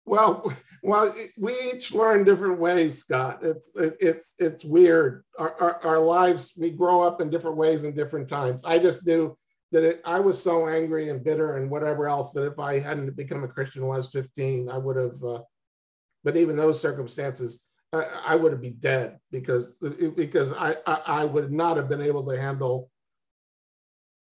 [0.07, 0.53] Well,
[0.83, 3.39] well, we each learn different ways, Scott.
[3.43, 5.25] It's it, it's it's weird.
[5.39, 8.63] Our, our, our lives, we grow up in different ways in different times.
[8.65, 9.37] I just knew
[9.73, 13.17] that it, I was so angry and bitter and whatever else that if I hadn't
[13.17, 15.25] become a Christian when I was 15, I would have.
[15.25, 15.41] Uh,
[16.23, 17.61] but even those circumstances,
[17.95, 19.77] I, I would have been dead because
[20.17, 22.91] because I, I I would not have been able to handle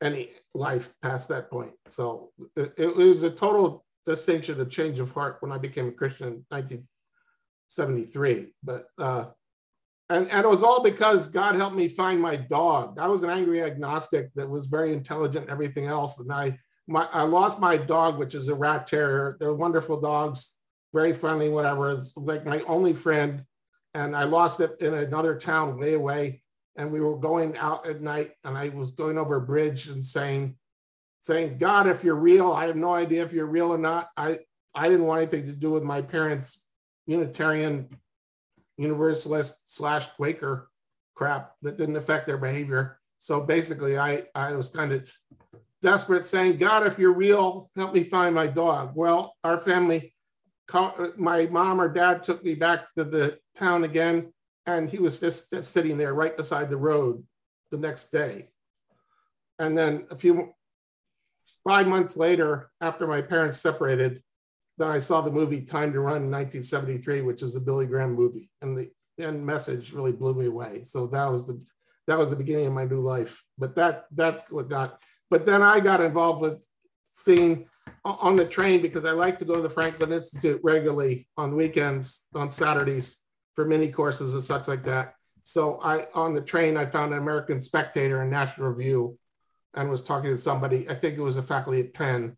[0.03, 1.73] any life past that point.
[1.89, 5.93] So it, it was a total distinction, a change of heart when I became a
[5.93, 8.49] Christian in 1973.
[8.65, 9.27] But uh,
[10.11, 12.99] and and it was all because God helped me find my dog.
[12.99, 16.59] I was an angry agnostic that was very intelligent and everything else, and I
[16.89, 19.37] my I lost my dog, which is a rat terrier.
[19.39, 20.49] They're wonderful dogs,
[20.93, 21.93] very friendly, whatever.
[21.93, 23.45] It's like my only friend,
[23.95, 26.43] and I lost it in another town way away.
[26.77, 30.05] And we were going out at night, and I was going over a bridge and
[30.05, 30.57] saying,
[31.21, 34.09] saying, God, if you're real, I have no idea if you're real or not.
[34.17, 34.39] I,
[34.75, 36.61] I didn't want anything to do with my parents'
[37.07, 37.89] Unitarian
[38.79, 40.71] Universalist slash Quaker
[41.15, 42.99] crap that didn't affect their behavior.
[43.21, 45.09] So basically, I, I was kind of
[45.83, 48.93] desperate saying, God, if you're real, help me find my dog.
[48.95, 50.15] Well, our family,
[51.17, 54.33] my mom or dad took me back to the town again,
[54.67, 57.25] and he was just, just sitting there right beside the road
[57.71, 58.49] the next day.
[59.59, 60.53] And then a few
[61.65, 64.23] five months later, after my parents separated,
[64.79, 68.15] then I saw the movie Time to Run in 1973, which is a Billy Graham
[68.15, 68.51] movie.
[68.63, 70.83] And the end message really blew me away.
[70.85, 71.61] So that was the
[72.09, 73.43] that was the beginning of my new life.
[73.59, 74.99] But that that's what got
[75.31, 76.63] but then I got involved with
[77.15, 77.67] seeing
[78.05, 82.21] on the train because I like to go to the Franklin Institute regularly on weekends,
[82.35, 83.17] on Saturdays
[83.55, 85.15] for mini courses and such like that.
[85.45, 89.19] So I on the train I found an American Spectator and National Review
[89.75, 92.37] and was talking to somebody, I think it was a faculty at Penn,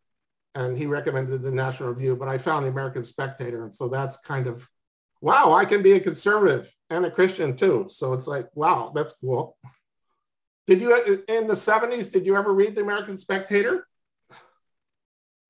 [0.55, 3.65] and he recommended the National Review, but I found the American Spectator.
[3.65, 4.69] And so that's kind of,
[5.21, 7.89] wow, I can be a conservative and a Christian too.
[7.91, 9.57] So it's like, wow, that's cool.
[10.67, 13.87] Did you, in the 70s, did you ever read the American Spectator?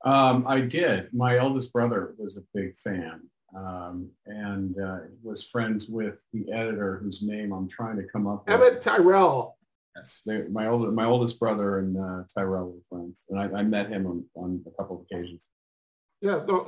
[0.04, 1.12] Um, I did.
[1.12, 6.98] My eldest brother was a big fan um, and uh, was friends with the editor
[7.02, 8.54] whose name I'm trying to come up with.
[8.54, 9.56] Emmett Tyrrell.
[9.96, 13.62] Yes, they, my old my oldest brother and uh, Tyrrell were friends, and I, I
[13.62, 15.48] met him on, on, a couple of occasions.
[16.20, 16.64] Yeah, uh,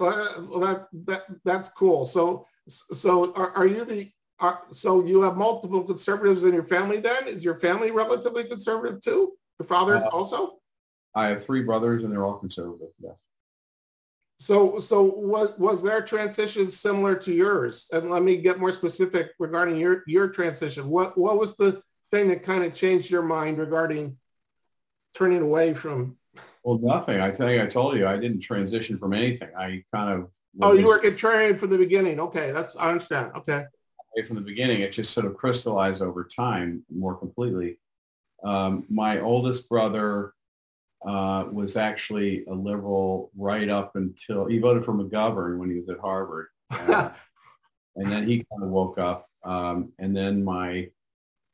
[0.49, 2.07] well, that, that that's cool.
[2.07, 7.01] So so are, are you the are, so you have multiple conservatives in your family?
[7.01, 9.33] Then is your family relatively conservative too?
[9.59, 10.59] Your father uh, also?
[11.15, 12.91] I have three brothers, and they're all conservative.
[13.01, 13.15] Yes.
[14.39, 17.87] So, so was was their transition similar to yours?
[17.93, 20.89] And let me get more specific regarding your your transition.
[20.89, 24.19] What what was the thing that kind of changed your mind regarding
[25.15, 26.17] turning away from?
[26.63, 27.21] Well, nothing.
[27.21, 29.49] I tell you, I told you I didn't transition from anything.
[29.57, 30.31] I kind of.
[30.61, 32.21] Oh, you were contrarian from the beginning.
[32.21, 33.33] Okay, that's I understand.
[33.37, 33.65] Okay.
[34.27, 37.79] From the beginning, it just sort of crystallized over time more completely.
[38.43, 40.33] Um, my oldest brother
[41.05, 45.89] uh, was actually a liberal right up until he voted for McGovern when he was
[45.89, 46.49] at Harvard.
[46.71, 47.11] Uh,
[47.97, 49.29] and then he kind of woke up.
[49.45, 50.91] Um, and then my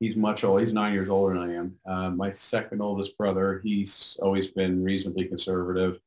[0.03, 0.59] he's much older.
[0.59, 1.74] He's nine years older than I am.
[1.86, 6.01] Uh, my second oldest brother, he's always been reasonably conservative.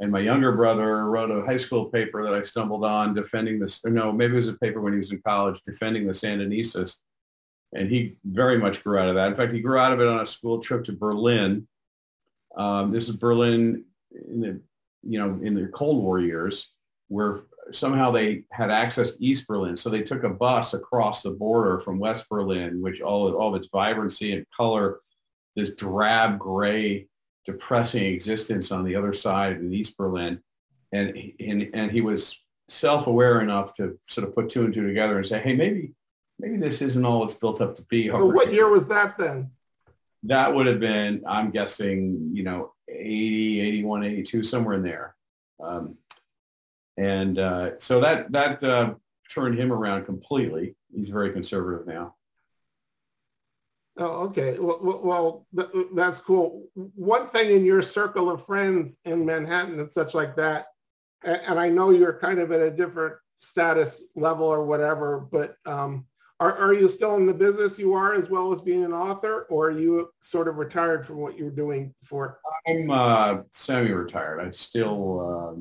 [0.00, 3.84] And my younger brother wrote a high school paper that I stumbled on defending this.
[3.84, 6.96] No, maybe it was a paper when he was in college defending the Sandinistas.
[7.74, 9.28] And he very much grew out of that.
[9.28, 11.68] In fact, he grew out of it on a school trip to Berlin.
[12.56, 14.60] Um, this is Berlin in the,
[15.02, 16.70] you know, in the Cold War years,
[17.08, 17.42] where
[17.72, 19.76] somehow they had access to East Berlin.
[19.76, 23.60] So they took a bus across the border from West Berlin, which all, all of
[23.60, 25.00] its vibrancy and color,
[25.54, 27.08] this drab gray,
[27.44, 30.40] depressing existence on the other side in East Berlin.
[30.92, 35.18] And, and, and he was self-aware enough to sort of put two and two together
[35.18, 35.94] and say, hey, maybe,
[36.38, 38.08] maybe this isn't all it's built up to be.
[38.08, 39.50] So what year was that then?
[40.24, 45.14] That would have been, I'm guessing, you know, 80, 81, 82, somewhere in there.
[45.62, 45.96] Um,
[46.96, 48.94] and uh, so that that uh,
[49.32, 50.76] turned him around completely.
[50.94, 52.14] He's very conservative now.
[53.98, 54.58] Oh, okay.
[54.58, 55.46] Well, well,
[55.94, 56.68] that's cool.
[56.74, 60.66] One thing in your circle of friends in Manhattan and such like that,
[61.24, 66.06] and I know you're kind of at a different status level or whatever, but um,
[66.38, 69.46] are, are you still in the business you are as well as being an author
[69.48, 72.40] or are you sort of retired from what you were doing before?
[72.66, 74.40] I'm uh, semi-retired.
[74.40, 75.60] I still uh,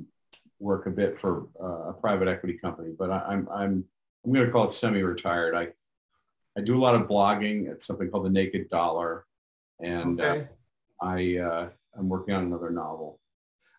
[0.59, 3.85] work a bit for uh, a private equity company, but I, I'm, I'm,
[4.25, 5.55] I'm going to call it semi-retired.
[5.55, 5.69] I,
[6.57, 9.25] I do a lot of blogging at something called the Naked Dollar,
[9.81, 10.47] and uh, okay.
[11.01, 13.19] I, uh, I'm working on another novel.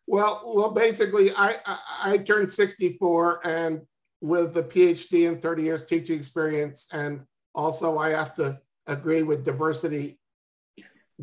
[0.07, 3.81] Well, well, basically, I, I, I turned 64, and
[4.27, 6.87] with a PhD and 30 years teaching experience.
[6.93, 7.21] And
[7.55, 10.19] also I have to agree with diversity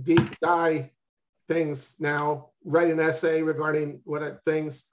[0.02, 0.90] deep dive
[1.48, 4.84] things now, write an essay regarding what things.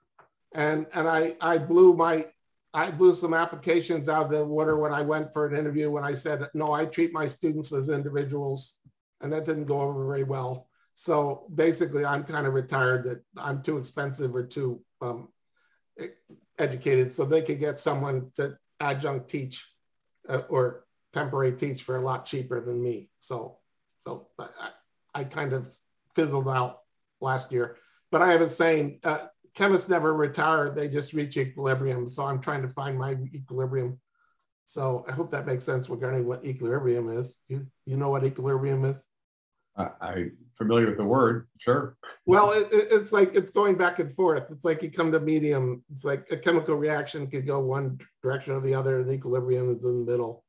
[0.53, 2.27] And, and I, I blew my,
[2.73, 6.03] I blew some applications out of the water when I went for an interview when
[6.03, 8.75] I said, no, I treat my students as individuals.
[9.21, 10.67] And that didn't go over very well.
[10.95, 15.29] So basically I'm kind of retired that I'm too expensive or too um,
[16.61, 19.65] educated so they could get someone to adjunct teach
[20.29, 23.09] uh, or temporary teach for a lot cheaper than me.
[23.19, 23.57] So,
[24.05, 24.69] so I,
[25.13, 25.67] I kind of
[26.15, 26.79] fizzled out
[27.19, 27.77] last year.
[28.11, 32.07] But I have a saying, uh, chemists never retire, they just reach equilibrium.
[32.07, 33.99] So I'm trying to find my equilibrium.
[34.65, 37.35] So I hope that makes sense regarding what equilibrium is.
[37.47, 38.97] You, you know what equilibrium is?
[40.01, 40.31] I
[40.61, 41.97] familiar with the word, sure.
[42.27, 44.43] Well, it, it's like it's going back and forth.
[44.51, 45.83] It's like you come to medium.
[45.91, 49.83] It's like a chemical reaction could go one direction or the other, and equilibrium is
[49.83, 50.43] in the middle.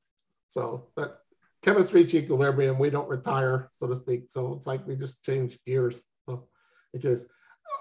[0.50, 1.22] So, but
[1.62, 2.78] chemists reach equilibrium.
[2.78, 4.24] We don't retire, so to speak.
[4.28, 6.02] So it's like we just change gears.
[6.28, 6.46] So
[6.92, 7.24] it is.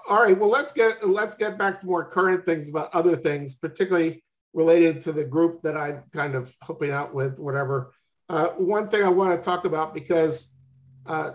[0.08, 0.38] All right.
[0.38, 4.24] Well, let's get let's get back to more current things about other things, particularly
[4.54, 7.92] related to the group that I'm kind of helping out with, whatever.
[8.30, 10.50] Uh, one thing I want to talk about because
[11.04, 11.32] uh,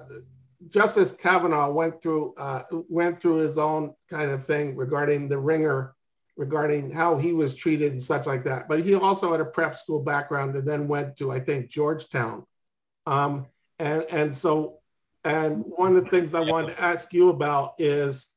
[0.69, 5.95] Justice Kavanaugh went through uh, went through his own kind of thing regarding the wringer,
[6.35, 8.67] regarding how he was treated and such like that.
[8.67, 12.45] But he also had a prep school background and then went to I think Georgetown,
[13.05, 13.45] um,
[13.79, 14.79] and and so
[15.23, 18.27] and one of the things I wanted to ask you about is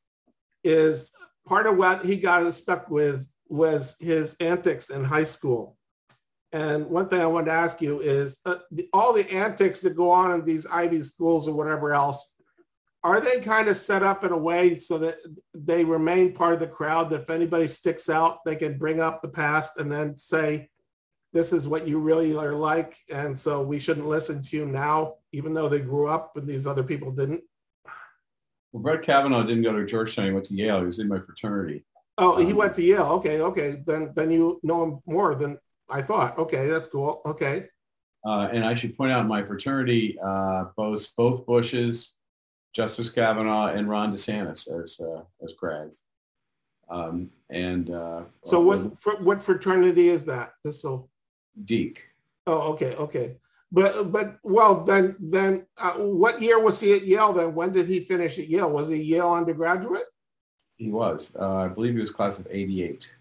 [0.63, 1.11] is
[1.47, 5.77] part of what he got stuck with was his antics in high school
[6.53, 9.95] and one thing I wanted to ask you is uh, the, all the antics that
[9.95, 12.27] go on in these Ivy schools or whatever else,
[13.03, 15.19] are they kind of set up in a way so that
[15.53, 17.09] they remain part of the crowd?
[17.09, 20.69] That if anybody sticks out, they can bring up the past and then say,
[21.33, 22.97] this is what you really are like.
[23.09, 26.67] And so we shouldn't listen to you now, even though they grew up and these
[26.67, 27.41] other people didn't.
[28.73, 30.25] Well, Brett Kavanaugh didn't go to Georgetown.
[30.25, 30.79] He went to Yale.
[30.79, 31.85] He was in my fraternity.
[32.17, 33.07] Oh, um, he went to Yale.
[33.13, 33.81] Okay, okay.
[33.85, 35.57] Then then you know him more than
[35.91, 37.21] I thought, okay, that's cool.
[37.25, 37.67] Okay.
[38.25, 42.13] Uh, and I should point out my fraternity, uh, both both Bushes,
[42.73, 46.03] Justice Kavanaugh, and Ron DeSantis as uh, as grads.
[46.89, 50.53] Um, and uh, so, what what fraternity is that?
[50.65, 51.09] Just so.
[51.65, 52.03] Deke.
[52.47, 53.37] Oh, okay, okay.
[53.71, 57.55] But but well then then uh, what year was he at Yale then?
[57.55, 58.69] When did he finish at Yale?
[58.69, 60.05] Was he Yale undergraduate?
[60.77, 61.35] He was.
[61.39, 63.13] Uh, I believe he was class of '88.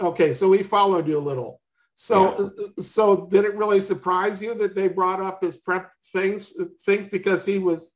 [0.00, 1.60] Okay, so he followed you a little.
[2.00, 2.66] So, yeah.
[2.78, 7.44] so did it really surprise you that they brought up his prep things, things because
[7.44, 7.90] he was,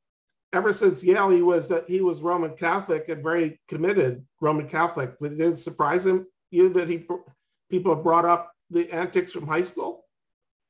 [0.52, 5.14] ever since Yale, he was that he was Roman Catholic and very committed Roman Catholic.
[5.20, 7.06] But it did it surprise him you that he
[7.70, 10.04] people brought up the antics from high school?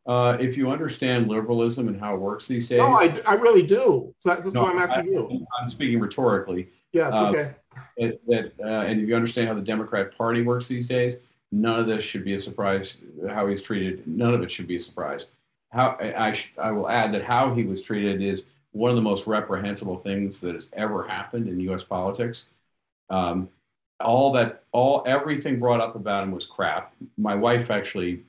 [0.04, 2.80] Uh, if you understand liberalism and how it works these days.
[2.80, 4.14] No, I, I really do.
[4.18, 5.46] So that's no, why I'm asking I, you.
[5.58, 6.68] I'm speaking rhetorically.
[6.92, 7.54] Yes, uh, okay.
[7.96, 11.16] That, that uh, and if you understand how the Democrat Party works these days,
[11.52, 12.96] None of this should be a surprise.
[13.28, 15.26] How he's treated, none of it should be a surprise.
[15.70, 18.42] How I, I will add that how he was treated is
[18.72, 21.84] one of the most reprehensible things that has ever happened in U.S.
[21.84, 22.46] politics.
[23.10, 23.50] Um,
[24.00, 26.94] all that, all everything brought up about him was crap.
[27.18, 28.22] My wife actually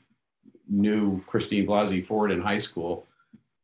[0.70, 3.08] knew Christine Blasey Ford in high school,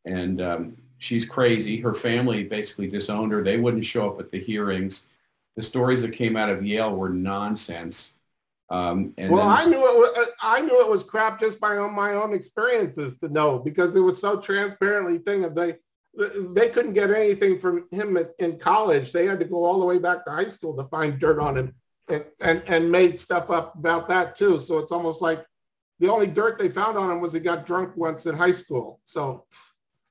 [0.06, 1.80] and um, she's crazy.
[1.80, 3.44] Her family basically disowned her.
[3.44, 5.08] They wouldn't show up at the hearings.
[5.56, 8.16] The stories that came out of Yale were nonsense.
[8.72, 9.98] Um, well, I knew it.
[9.98, 13.96] Was, uh, I knew it was crap just by my own experiences to know because
[13.96, 15.78] it was so transparently thing of they
[16.54, 19.12] they couldn't get anything from him in college.
[19.12, 21.58] They had to go all the way back to high school to find dirt on
[21.58, 21.74] him,
[22.10, 24.60] and and, and made stuff up about that too.
[24.60, 25.44] So it's almost like
[26.00, 29.00] the only dirt they found on him was he got drunk once in high school.
[29.06, 29.46] So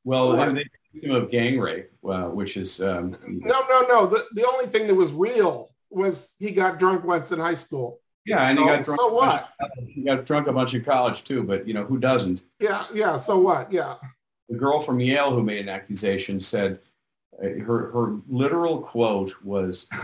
[0.04, 4.06] Well, they accused him of gang rape, uh, which is um, no, no, no.
[4.06, 8.00] The the only thing that was real was he got drunk once in high school.
[8.28, 9.00] Yeah, and he So- got drunk.
[9.00, 9.48] so what?
[9.88, 12.42] He got drunk a bunch in college too, but you know who doesn't?
[12.60, 13.16] Yeah, yeah.
[13.16, 13.72] So what?
[13.72, 13.94] Yeah.
[14.50, 16.80] The girl from Yale who made an accusation said
[17.42, 19.86] uh, her her literal quote was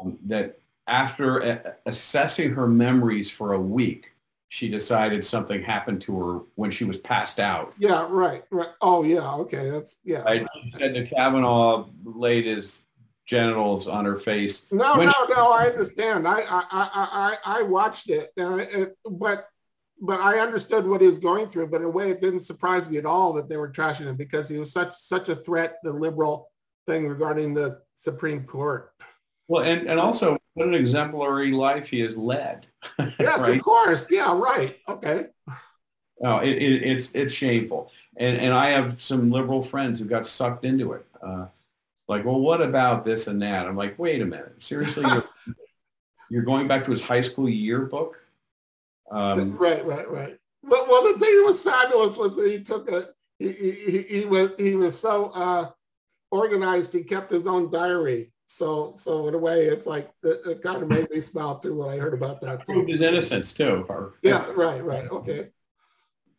[0.00, 4.12] um, that after a- assessing her memories for a week,
[4.48, 7.72] she decided something happened to her when she was passed out.
[7.78, 8.68] Yeah, right, right.
[8.80, 9.32] Oh, yeah.
[9.34, 10.22] Okay, that's yeah.
[10.26, 10.46] I
[10.78, 11.88] said that Kavanaugh
[12.44, 12.82] his
[13.26, 14.66] genitals on her face.
[14.70, 15.52] No, When- no, no.
[15.52, 16.26] I understand.
[16.26, 19.48] I, I, I, I, I watched it, and it, but,
[20.00, 21.66] but I understood what he was going through.
[21.68, 24.16] But in a way, it didn't surprise me at all that they were trashing him
[24.16, 25.76] because he was such, such a threat.
[25.82, 26.50] The liberal
[26.86, 28.92] thing regarding the Supreme Court.
[29.48, 32.66] Well, and, and also what an exemplary life he has led.
[33.18, 33.56] Yes, right?
[33.56, 34.06] of course.
[34.10, 34.76] Yeah, right.
[34.88, 35.26] Okay.
[36.20, 40.26] No, it, it, it's it's shameful, and and I have some liberal friends who got
[40.26, 41.04] sucked into it.
[41.20, 41.46] Uh,
[42.08, 43.66] like, well, what about this and that?
[43.66, 45.24] I'm like, wait a minute, seriously, you're,
[46.30, 48.20] you're going back to his high school yearbook?
[49.10, 50.38] Um, right, right, right.
[50.62, 54.24] Well, well, the thing that was fabulous was that he took a he he, he
[54.24, 55.70] was he was so uh,
[56.30, 56.92] organized.
[56.92, 58.32] He kept his own diary.
[58.48, 61.76] So so in a way, it's like it, it kind of made me smile too
[61.76, 62.92] when I heard about that proved too.
[62.92, 63.86] his innocence too.
[63.88, 65.50] Or- Yeah, right, right, okay.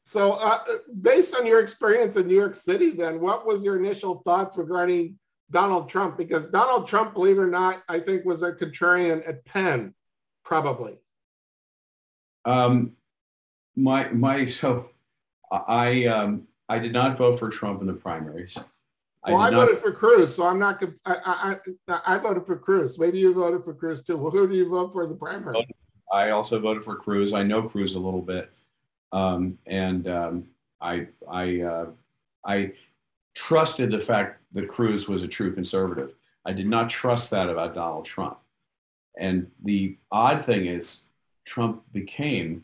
[0.04, 0.60] So uh,
[1.02, 5.20] based on your experience in New York City, then what was your initial thoughts regarding
[5.52, 6.18] Donald Trump?
[6.18, 9.94] Because Donald Trump, believe it or not, I think was a contrarian at Penn,
[10.44, 10.98] probably.
[12.46, 12.94] Um,
[13.76, 14.90] my my so
[15.52, 18.58] I um I did not vote for Trump in the primaries.
[19.26, 20.82] Well, I, not- voted for Cruz, so I'm not.
[21.06, 22.98] I, I I I voted for Cruz.
[22.98, 24.18] Maybe you voted for Cruz too.
[24.18, 25.68] Well, who do you vote for in the primary?
[26.12, 27.34] I also voted for Cruz.
[27.34, 28.52] I know Cruz a little bit,
[29.12, 30.48] um, and um,
[30.80, 31.86] I I uh,
[32.46, 32.72] I
[33.38, 36.16] trusted the fact that Cruz was a true conservative.
[36.44, 38.40] I did not trust that about Donald Trump.
[39.16, 41.04] And the odd thing is,
[41.46, 42.64] Trump became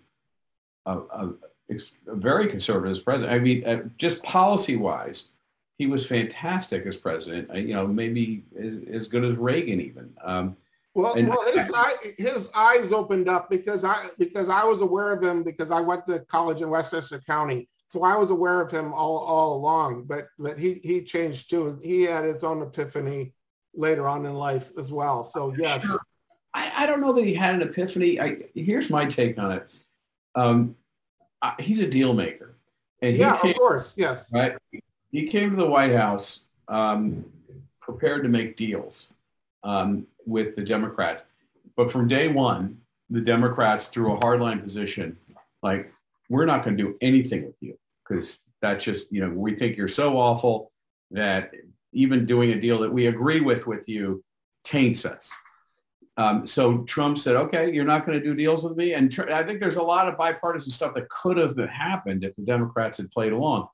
[0.88, 1.34] a, a,
[1.70, 3.36] a very conservative president.
[3.36, 5.30] I mean, uh, just policy-wise,
[5.78, 7.52] he was fantastic as president.
[7.52, 10.12] Uh, you know, maybe as, as good as Reagan even.
[10.24, 10.58] Um,
[10.96, 15.12] Well, And- well, his, eye, his eyes opened up because I because I was aware
[15.14, 18.72] of him because I went to college in Westchester County, so I was aware of
[18.72, 20.06] him all, all along.
[20.06, 21.80] But but he he changed too.
[21.84, 23.34] He had his own epiphany
[23.76, 25.24] later on in life as well.
[25.24, 26.00] So yes, Sure.
[26.56, 28.20] I, I don't know that he had an epiphany.
[28.20, 29.68] I, here's my take on it.
[30.34, 30.76] Um,
[31.44, 32.56] I, he's a deal maker,
[33.04, 34.26] and he yeah, came of course, yes.
[34.32, 34.58] right.
[35.12, 37.24] He came to the White House um,
[37.80, 39.10] prepared to make deals
[39.64, 41.26] um, with the Democrats,
[41.76, 42.80] but from day one,
[43.12, 45.16] the Democrats drew a hardline position,
[45.62, 45.92] like
[46.30, 47.78] we're not going to do anything with you
[48.14, 50.72] because that's just you know we think you're so awful
[51.12, 51.54] that
[51.92, 54.24] even doing a deal that we agree with with you
[54.64, 55.32] taints us.
[56.16, 58.94] Um, so Trump said, okay, you're not going to do deals with me.
[58.94, 62.36] And tr- I think there's a lot of bipartisan stuff that could have happened if
[62.36, 63.68] the Democrats had played along,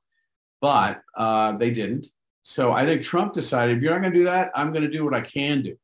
[0.62, 2.08] but uh, they didn't.
[2.42, 4.92] So I think Trump decided, if you're not going to do that, I'm going to
[4.92, 5.76] do what I can do.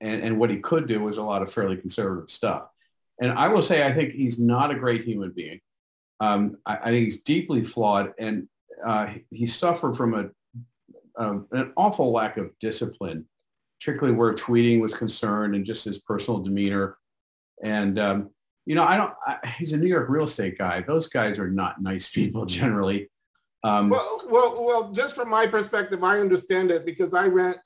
[0.00, 2.64] And, and what he could do was a lot of fairly conservative stuff.
[3.20, 5.60] And I will say, I think he's not a great human being.
[6.22, 8.48] Um, I, I think he's deeply flawed and
[8.84, 10.30] uh, he suffered from a,
[11.22, 13.26] um, an awful lack of discipline
[13.82, 16.98] particularly where tweeting was concerned and just his personal demeanor.
[17.64, 18.30] And, um,
[18.64, 20.82] you know, I don't, I, he's a New York real estate guy.
[20.82, 23.10] Those guys are not nice people generally.
[23.64, 24.92] Um, Well, well, well.
[24.92, 27.56] Just from my perspective, I understand it because I ran.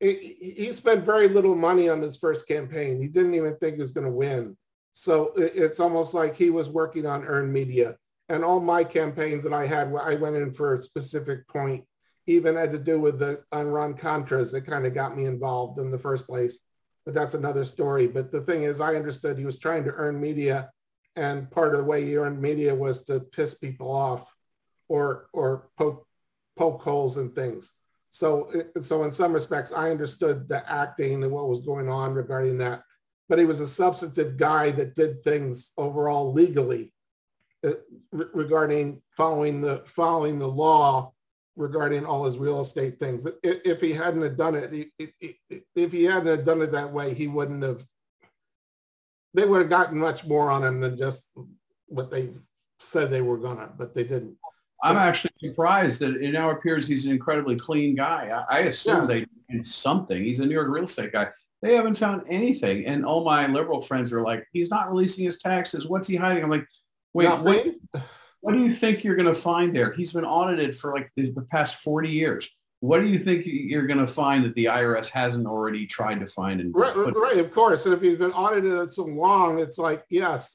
[0.00, 3.00] He, he spent very little money on his first campaign.
[3.00, 4.56] He didn't even think he was going to win.
[4.94, 7.96] So it's almost like he was working on earned media.
[8.28, 11.84] And all my campaigns that I had, I went in for a specific point.
[12.26, 15.90] Even had to do with the Iran Contras that kind of got me involved in
[15.90, 16.58] the first place.
[17.04, 18.06] But that's another story.
[18.06, 20.70] But the thing is, I understood he was trying to earn media,
[21.16, 24.34] and part of the way he earned media was to piss people off
[24.88, 26.06] or or poke
[26.56, 27.72] poke holes in things.
[28.10, 28.48] So
[28.80, 32.84] so in some respects, I understood the acting and what was going on regarding that.
[33.28, 36.92] But he was a substantive guy that did things overall legally
[37.66, 37.72] uh,
[38.12, 41.12] re- regarding following the following the law
[41.56, 43.24] regarding all his real estate things.
[43.26, 46.72] If, if he hadn't have done it, he, he- if he hadn't have done it
[46.72, 47.86] that way, he wouldn't have.
[49.34, 51.24] They would have gotten much more on him than just
[51.86, 52.30] what they
[52.78, 54.36] said they were gonna, but they didn't.
[54.82, 58.44] I'm actually surprised that it now appears he's an incredibly clean guy.
[58.50, 59.06] I, I assume Yeah.
[59.06, 60.22] they did something.
[60.22, 61.28] He's a New York real estate guy.
[61.64, 62.84] They haven't found anything.
[62.84, 65.86] And all my liberal friends are like, he's not releasing his taxes.
[65.86, 66.44] What's he hiding?
[66.44, 66.66] I'm like,
[67.14, 67.66] wait, what,
[68.42, 69.90] what do you think you're going to find there?
[69.94, 72.50] He's been audited for like the past 40 years.
[72.80, 76.26] What do you think you're going to find that the IRS hasn't already tried to
[76.26, 76.60] find?
[76.60, 77.86] And right, right, of course.
[77.86, 80.54] And if he's been audited so long, it's like yes,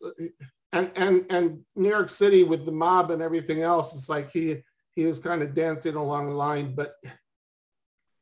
[0.74, 4.58] and and and New York City with the mob and everything else, it's like he
[4.94, 6.76] he was kind of dancing along the line.
[6.76, 6.94] But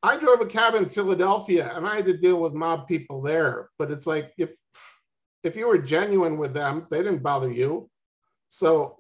[0.04, 3.70] I drove a cab in Philadelphia, and I had to deal with mob people there.
[3.80, 4.52] But it's like if
[5.44, 7.90] if you were genuine with them, they didn't bother you.
[8.50, 8.98] So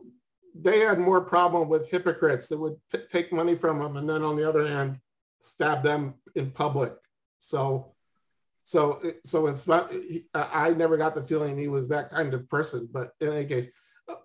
[0.61, 4.23] they had more problem with hypocrites that would t- take money from them and then
[4.23, 4.99] on the other hand
[5.39, 6.93] stab them in public
[7.39, 7.93] so
[8.63, 9.91] so so it's not
[10.33, 13.69] i never got the feeling he was that kind of person but in any case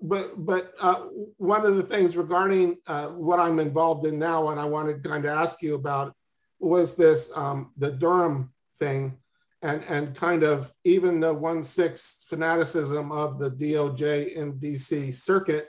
[0.01, 1.07] but but uh,
[1.39, 5.09] one of the things regarding uh, what i'm involved in now and i wanted to
[5.09, 6.15] kind of ask you about
[6.63, 9.17] was this um, the durham thing
[9.63, 15.69] and and kind of even the one six fanaticism of the doj in dc circuit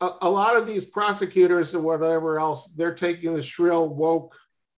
[0.00, 4.36] a, a lot of these prosecutors or whatever else, they're taking the shrill woke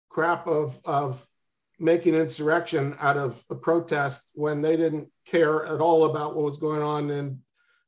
[0.09, 1.27] crap of of
[1.81, 6.59] making insurrection out of a protest when they didn't care at all about what was
[6.59, 7.41] going on in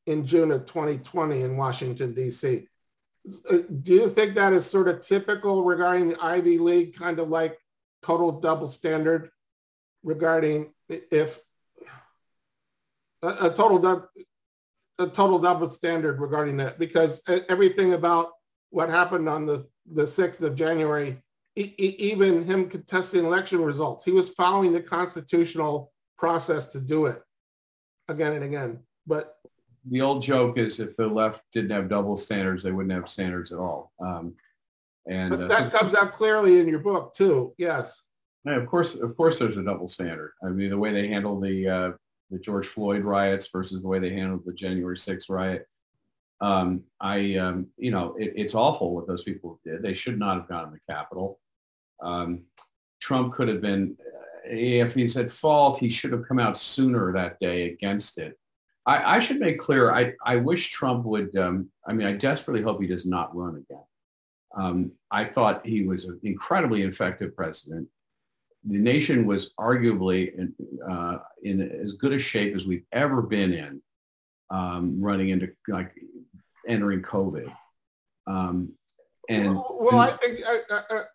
[0.06, 2.66] in June of 2020 in Washington D.C.
[3.50, 7.28] Uh, do you think that is sort of typical regarding the Ivy League, kind of
[7.28, 7.58] like
[8.02, 9.30] total double standard
[10.02, 11.40] regarding if
[13.22, 14.08] a, a total
[14.98, 18.30] a total double standard regarding that because everything about
[18.70, 21.22] what happened on the, the 6th of January,
[21.56, 27.22] e- even him contesting election results, he was following the constitutional process to do it
[28.08, 28.78] again and again.
[29.06, 29.35] But
[29.88, 33.52] the old joke is if the left didn't have double standards, they wouldn't have standards
[33.52, 33.92] at all.
[34.00, 34.34] Um,
[35.08, 37.54] and uh, that comes out clearly in your book too.
[37.58, 38.02] Yes.
[38.44, 40.32] Yeah, of course, of course, there's a double standard.
[40.44, 41.90] I mean, the way they handle the uh,
[42.30, 45.66] the George Floyd riots versus the way they handled the January 6th riot.
[46.40, 49.82] Um, I, um, you know, it, it's awful what those people did.
[49.82, 51.38] They should not have gone to the Capitol.
[52.02, 52.42] Um,
[53.00, 53.96] Trump could have been,
[54.44, 58.38] if he's at fault, he should have come out sooner that day against it.
[58.86, 62.62] I, I should make clear, I, I wish Trump would, um, I mean, I desperately
[62.62, 63.84] hope he does not run again.
[64.56, 67.88] Um, I thought he was an incredibly effective president
[68.66, 70.54] the nation was arguably in,
[70.88, 73.80] uh, in as good a shape as we've ever been in,
[74.50, 75.92] um, running into like
[76.66, 77.52] entering COVID.
[78.26, 78.72] Um,
[79.28, 80.58] and well, well I think I,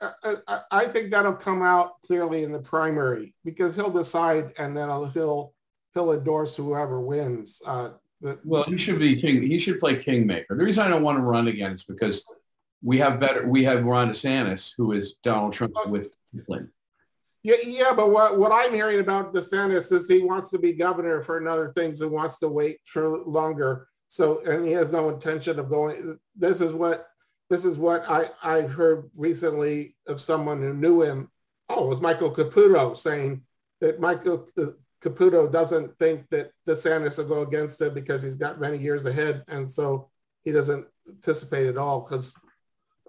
[0.01, 4.76] I, I, I, think that'll come out clearly in the primary because he'll decide, and
[4.76, 5.53] then he'll
[5.94, 7.62] he'll endorse whoever wins.
[7.66, 7.89] Uh,
[8.22, 9.42] the, well, he should be king.
[9.42, 10.56] He should play kingmaker.
[10.56, 12.26] The reason I don't want to run again is because
[12.84, 13.48] we have better.
[13.48, 16.72] We have Ron DeSantis, who is Donald Trump with discipline.
[17.44, 21.24] Yeah, yeah, but what, what I'm hearing about DeSantis is he wants to be governor
[21.24, 23.88] for another things and wants to wait for longer.
[24.10, 26.20] So, and he has no intention of going.
[26.36, 27.08] This is what
[27.50, 31.30] this is what I I've heard recently of someone who knew him.
[31.70, 33.42] Oh, it was Michael Caputo saying
[33.80, 34.48] that Michael
[35.04, 39.43] Caputo doesn't think that DeSantis will go against him because he's got many years ahead,
[39.47, 40.10] and so
[40.43, 42.02] he doesn't anticipate at all.
[42.02, 42.36] Because,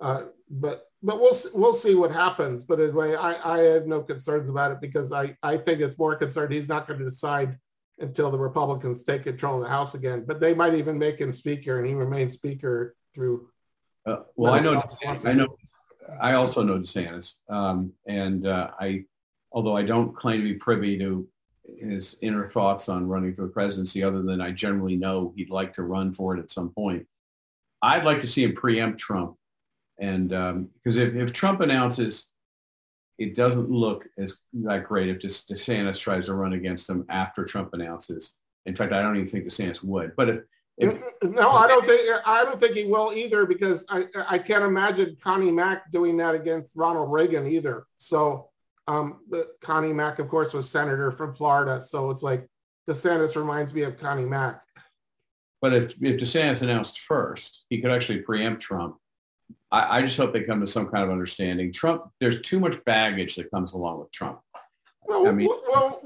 [0.00, 2.62] uh, but but we'll we'll see what happens.
[2.62, 6.16] But anyway, I, I have no concerns about it because I, I think it's more
[6.16, 7.58] concerned he's not going to decide
[7.98, 10.24] until the Republicans take control of the House again.
[10.26, 13.48] But they might even make him speaker, and he remains speaker through.
[14.06, 14.82] Uh, well, I know,
[15.24, 15.56] I know,
[16.20, 19.04] I also know DeSantis, um, and uh, I,
[19.52, 21.28] although I don't claim to be privy to
[21.64, 25.72] his inner thoughts on running for the presidency, other than I generally know he'd like
[25.74, 27.06] to run for it at some point.
[27.80, 29.36] I'd like to see him preempt Trump
[29.98, 32.28] and because um, if, if Trump announces
[33.18, 37.44] it doesn't look as that great if just DeSantis tries to run against him after
[37.44, 38.38] Trump announces.
[38.66, 40.16] In fact, I don't even think DeSantis would.
[40.16, 40.40] But if,
[40.78, 44.64] if no, I don't think I don't think he will either because I I can't
[44.64, 47.86] imagine Connie Mack doing that against Ronald Reagan either.
[47.98, 48.48] So
[48.88, 49.20] um,
[49.60, 52.46] Connie Mack, of course, was senator from Florida, so it's like
[52.88, 54.62] DeSantis reminds me of Connie Mack.
[55.60, 58.96] But if if DeSantis announced first, he could actually preempt Trump
[59.72, 61.72] I, I just hope they come to some kind of understanding.
[61.72, 64.40] Trump, there's too much baggage that comes along with Trump.
[65.04, 66.00] Well, I mean, well,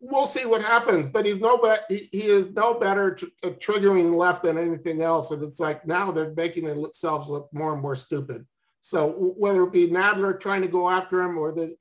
[0.00, 3.50] we'll see what happens, but he's no be- he, he is no better tr- uh,
[3.50, 5.30] triggering left than anything else.
[5.30, 8.44] And it's like now they're making themselves look more and more stupid.
[8.82, 11.76] So whether it be Nadler trying to go after him or the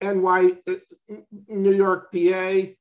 [0.00, 0.74] NY uh,
[1.48, 2.76] New York DA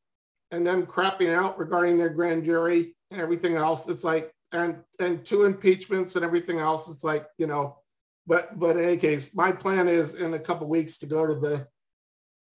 [0.52, 5.26] and them crapping out regarding their grand jury and everything else, it's like and and
[5.26, 6.90] two impeachments and everything else.
[6.90, 7.78] It's like you know,
[8.26, 11.36] but but in any case, my plan is in a couple weeks to go to
[11.36, 11.68] the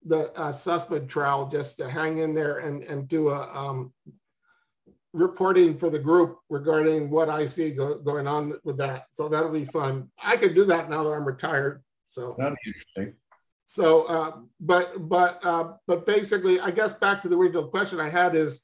[0.05, 3.93] the uh, Sussmann trial just to hang in there and and do a um,
[5.13, 9.07] reporting for the group regarding what I see go, going on with that.
[9.13, 10.11] So that'll be fun.
[10.23, 11.83] I could do that now that I'm retired.
[12.09, 13.15] So that'd be interesting.
[13.73, 18.11] So, uh, but but uh, but basically, I guess back to the original question I
[18.11, 18.61] had is,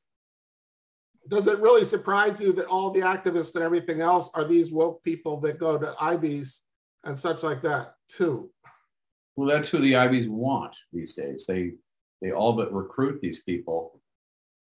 [1.28, 5.02] does it really surprise you that all the activists and everything else are these woke
[5.02, 6.60] people that go to Ivies
[7.04, 8.50] and such like that too?
[9.34, 11.46] Well, that's who the Ivies want these days.
[11.48, 11.72] They
[12.20, 14.02] they all but recruit these people.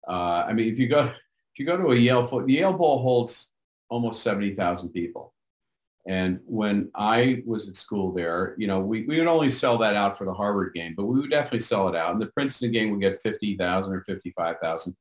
[0.06, 3.02] Uh, I mean, if you go if you go to a Yale foot, Yale Bowl
[3.02, 3.50] holds
[3.88, 5.34] almost seventy thousand people.
[6.06, 9.96] And when I was at school there, you know, we, we would only sell that
[9.96, 12.12] out for the Harvard game, but we would definitely sell it out.
[12.12, 14.96] And the Princeton game would get 50,000 or 55,000.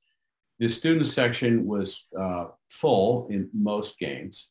[0.60, 4.50] The student section was uh, full in most games.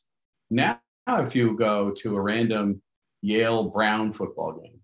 [0.50, 0.78] Now,
[1.08, 2.82] if you go to a random
[3.22, 4.80] Yale Brown football game,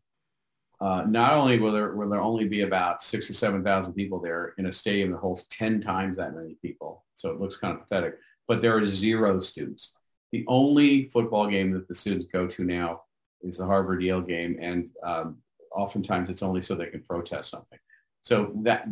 [0.80, 4.54] uh, not only will there, will there only be about six or 7,000 people there
[4.56, 7.04] in a stadium that holds 10 times that many people.
[7.14, 8.14] So it looks kind of pathetic,
[8.46, 9.97] but there are zero students
[10.32, 13.02] the only football game that the students go to now
[13.42, 15.38] is the Harvard Yale game, and um,
[15.74, 17.78] oftentimes it's only so they can protest something.
[18.20, 18.88] So that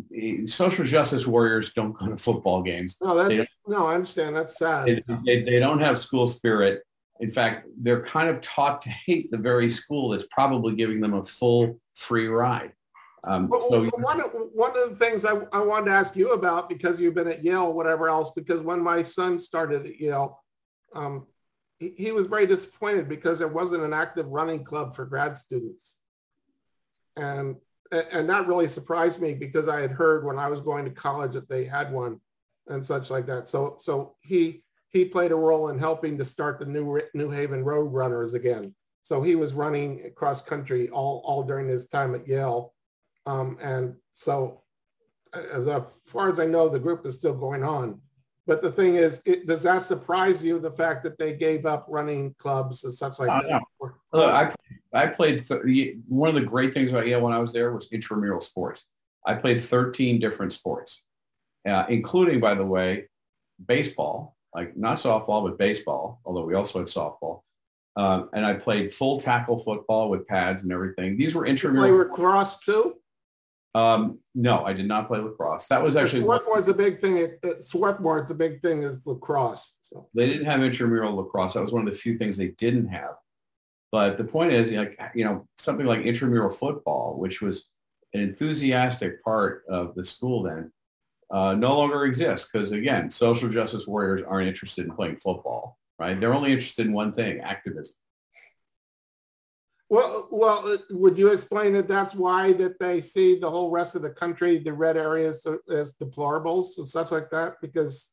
[0.47, 2.97] social justice warriors don't go to football games.
[3.03, 4.37] No, that's no, I understand.
[4.37, 4.87] That's sad.
[4.87, 6.83] They, they, they, don't have school spirit.
[7.21, 11.15] In fact, they're kind of taught to hate the very school that's probably giving them
[11.15, 12.73] a full free ride.
[13.25, 16.69] Um, well, so one, one of the things I, I wanted to ask you about
[16.69, 20.41] because you've been at Yale, whatever else, because when my son started at Yale,
[20.97, 21.27] um,
[21.79, 25.95] he, he was very disappointed because there wasn't an active running club for grad students.
[27.17, 27.57] And,
[27.93, 31.33] and that really surprised me because I had heard when I was going to college
[31.33, 32.21] that they had one
[32.69, 33.49] and such like that.
[33.49, 37.63] So, so he, he played a role in helping to start the new New Haven
[37.65, 38.75] Road Runners again.
[39.03, 42.75] So he was running cross country all, all during his time at Yale.
[43.25, 44.63] Um, and so
[45.35, 45.69] as
[46.07, 48.01] far as I know, the group is still going on.
[48.47, 51.87] But the thing is, it, does that surprise you, the fact that they gave up
[51.89, 53.63] running clubs and such like uh, that?
[54.15, 54.25] No.
[54.25, 54.53] I,
[54.93, 55.49] I played,
[56.07, 58.87] one of the great things about Yale when I was there was intramural sports.
[59.27, 61.03] I played 13 different sports,
[61.67, 63.09] uh, including, by the way,
[63.67, 67.41] baseball, like not softball, but baseball, although we also had softball.
[67.97, 71.17] Um, and I played full tackle football with pads and everything.
[71.17, 71.87] These were intramural.
[71.87, 72.97] You play lacrosse too?
[73.77, 75.69] Um, no, I did not play lacrosse.
[75.69, 77.19] That was actually Swarthmore's a big thing.
[77.19, 79.75] At, it's a big thing is lacrosse.
[79.83, 80.09] So.
[80.15, 81.53] They didn't have intramural lacrosse.
[81.53, 83.17] That was one of the few things they didn't have.
[83.93, 87.69] But the point is, like you know, something like intramural football, which was
[88.15, 90.73] an enthusiastic part of the school then,
[91.31, 96.19] uh, no longer exists because again, social justice warriors aren't interested in playing football, right?
[96.19, 97.95] They're only interested in one thing: activism.
[99.89, 103.95] Well, well, uh, would you explain that that's why that they see the whole rest
[103.95, 107.55] of the country, the red areas as deplorables and stuff like that?
[107.61, 108.09] Because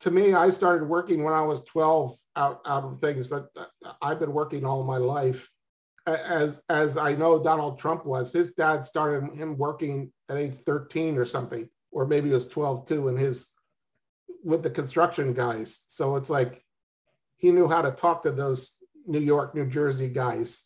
[0.00, 3.48] to me, I started working when I was 12 out, out of things that
[4.00, 5.50] I've been working all my life.
[6.06, 11.18] As, as I know Donald Trump was, his dad started him working at age 13
[11.18, 13.48] or something, or maybe he was 12 too, and his,
[14.44, 15.80] with the construction guys.
[15.88, 16.64] So it's like,
[17.36, 20.64] he knew how to talk to those New York, New Jersey guys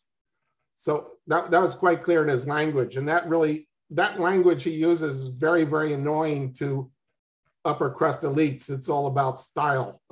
[0.85, 2.99] so that, that was quite clear in his language.
[2.99, 6.91] And that really, that language he uses is very, very annoying to
[7.64, 8.68] upper crust elites.
[8.68, 10.03] It's all about style.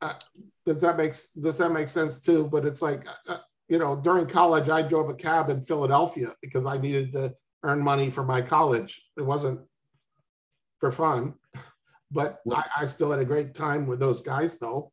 [0.00, 0.12] Uh,
[0.64, 2.46] does that make does that make sense too?
[2.46, 6.36] But it's like, uh, uh, you know, during college, I drove a cab in Philadelphia
[6.40, 7.34] because I needed to
[7.64, 9.02] earn money for my college.
[9.16, 9.62] It wasn't
[10.78, 11.34] for fun,
[12.12, 14.92] but I, I still had a great time with those guys, though.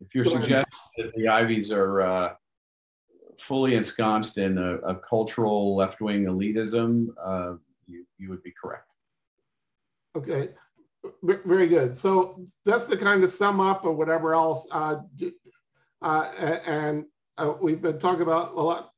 [0.00, 0.64] If you're suggesting
[0.96, 2.34] that the Ivies are uh,
[3.38, 7.54] fully ensconced in a, a cultural left-wing elitism, uh,
[7.86, 8.90] you, you would be correct.
[10.16, 10.50] Okay,
[11.22, 11.96] very good.
[11.96, 14.96] So just to kind of sum up or whatever else, uh,
[16.02, 16.24] uh,
[16.66, 17.04] and
[17.36, 18.92] uh, we've been talking about a lot.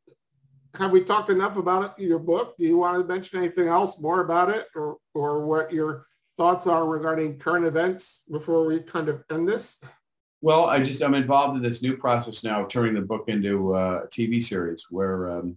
[0.77, 2.57] Have we talked enough about it, your book?
[2.57, 6.07] Do you want to mention anything else more about it or, or what your
[6.39, 9.79] thoughts are regarding current events before we kind of end this?
[10.43, 13.75] Well, I just I'm involved in this new process now of turning the book into
[13.75, 15.57] a TV series where, um,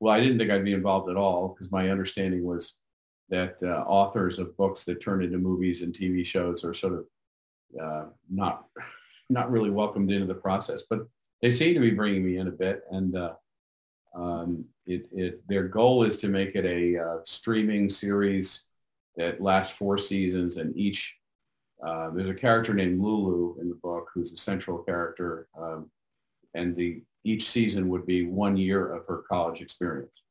[0.00, 2.78] well, I didn't think I'd be involved at all because my understanding was
[3.28, 7.06] that uh, authors of books that turn into movies and TV shows are sort of
[7.80, 8.66] uh, not
[9.28, 10.82] not really welcomed into the process.
[10.88, 11.00] But
[11.42, 13.34] they seem to be bringing me in a bit, and uh,
[14.14, 18.64] um, it, it, their goal is to make it a uh, streaming series
[19.16, 21.16] that lasts four seasons, and each
[21.82, 25.90] uh, there's a character named Lulu in the book who's a central character, um,
[26.54, 30.22] and the each season would be one year of her college experience.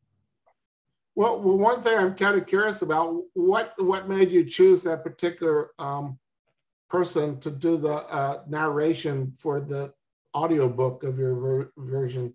[1.16, 5.04] Well, well, one thing I'm kind of curious about what what made you choose that
[5.04, 6.18] particular um,
[6.90, 9.94] person to do the uh, narration for the
[10.36, 12.34] audiobook of your ver- version.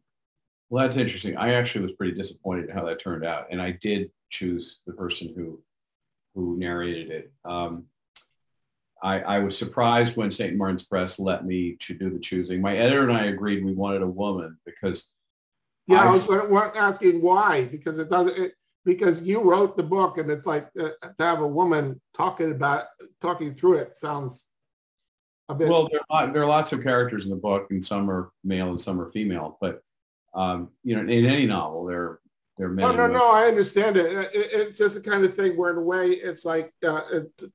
[0.68, 1.36] Well, that's interesting.
[1.36, 4.92] I actually was pretty disappointed in how that turned out, and I did choose the
[4.92, 5.62] person who
[6.34, 7.32] who narrated it.
[7.46, 7.86] Um,
[9.02, 10.56] I, I, was surprised when St.
[10.56, 12.62] Martin's Press let me to do the choosing.
[12.62, 15.08] My editor and I agreed we wanted a woman because.
[15.86, 18.36] Yeah, I've, I was asking why because it doesn't.
[18.36, 18.52] It,
[18.86, 22.84] because you wrote the book and it's like uh, to have a woman talking about
[23.20, 24.44] talking through it sounds
[25.48, 25.68] a bit.
[25.68, 28.70] Well, there are, there are lots of characters in the book, and some are male
[28.70, 29.58] and some are female.
[29.60, 29.82] But
[30.34, 32.20] um, you know, in any novel, there there
[32.58, 32.84] men.
[32.84, 34.06] Oh no, no, I understand it.
[34.06, 34.30] it.
[34.34, 37.00] It's just the kind of thing where, in a way, it's like uh,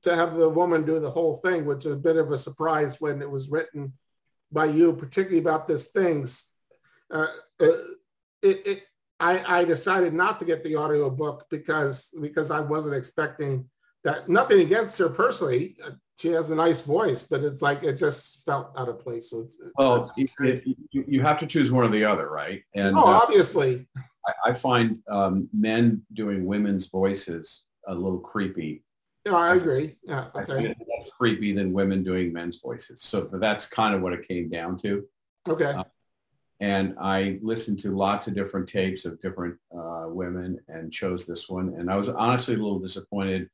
[0.02, 3.00] to have the woman do the whole thing, which is a bit of a surprise
[3.00, 3.92] when it was written
[4.52, 6.44] by you, particularly about this things.
[7.10, 7.26] Uh,
[7.60, 7.66] uh
[8.42, 8.82] it, it,
[9.20, 13.68] I, I decided not to get the audio book because because I wasn't expecting
[14.04, 14.28] that.
[14.28, 15.76] Nothing against her personally
[16.22, 19.30] she has a nice voice, but it's like it just felt out of place.
[19.30, 20.28] So it's, well, you,
[20.92, 22.62] you, have to choose one or the other, right?
[22.76, 23.88] And oh, uh, obviously,
[24.26, 28.82] I, I find um, men doing women's voices a little creepy.
[29.26, 29.96] No, I agree.
[30.02, 30.40] Yeah, okay.
[30.40, 33.02] I find it less creepy than women doing men's voices.
[33.02, 35.04] So that's kind of what it came down to.
[35.48, 35.72] Okay.
[35.72, 35.84] Uh,
[36.60, 41.48] and I listened to lots of different tapes of different uh, women and chose this
[41.48, 41.74] one.
[41.76, 43.48] And I was honestly a little disappointed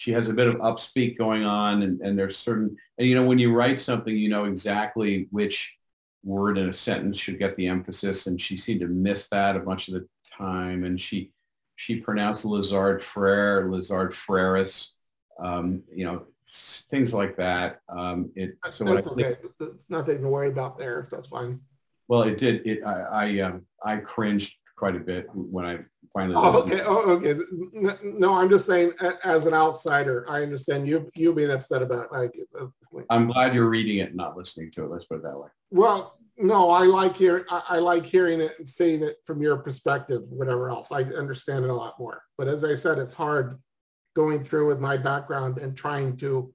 [0.00, 3.24] she has a bit of upspeak going on and, and there's certain and you know
[3.24, 5.76] when you write something you know exactly which
[6.22, 9.60] word in a sentence should get the emphasis and she seemed to miss that a
[9.60, 11.32] bunch of the time and she
[11.80, 14.90] she pronounced Lizard Frere, Lizard Freris,
[15.42, 16.26] um, you know,
[16.90, 17.80] things like that.
[17.88, 19.36] Um, it, so that's okay.
[19.58, 21.08] There's nothing to worry about there.
[21.10, 21.58] That's fine.
[22.06, 22.66] Well, it did.
[22.66, 25.78] It, I, I, um, I cringed quite a bit when I
[26.14, 26.34] finally.
[26.36, 26.80] Oh, okay.
[26.80, 27.38] Oh, okay.
[28.02, 32.12] No, I'm just saying, as an outsider, I understand you you being upset about it.
[32.12, 32.34] Like,
[33.10, 34.90] I'm glad you're reading it, and not listening to it.
[34.90, 35.48] Let's put it that way.
[35.70, 39.58] Well, no, I like hearing I, I like hearing it and seeing it from your
[39.58, 40.22] perspective.
[40.30, 42.22] Whatever else, I understand it a lot more.
[42.38, 43.58] But as I said, it's hard
[44.16, 46.52] going through with my background and trying to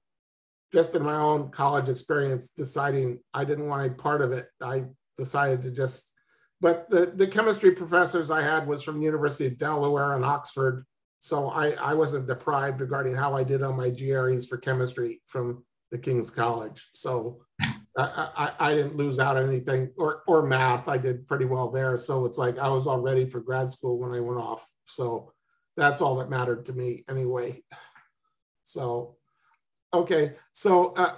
[0.72, 4.48] just in my own college experience deciding I didn't want a part of it.
[4.60, 4.82] I
[5.16, 6.08] decided to just
[6.60, 10.84] but the, the chemistry professors I had was from the University of Delaware and Oxford.
[11.20, 15.64] So I, I wasn't deprived regarding how I did on my GREs for chemistry from
[15.90, 16.88] the King's College.
[16.94, 17.42] So
[17.98, 20.88] I, I, I didn't lose out on anything or, or math.
[20.88, 21.98] I did pretty well there.
[21.98, 24.70] So it's like I was all ready for grad school when I went off.
[24.84, 25.32] So
[25.76, 27.62] that's all that mattered to me anyway.
[28.64, 29.16] So,
[29.92, 30.34] okay.
[30.52, 31.16] So uh,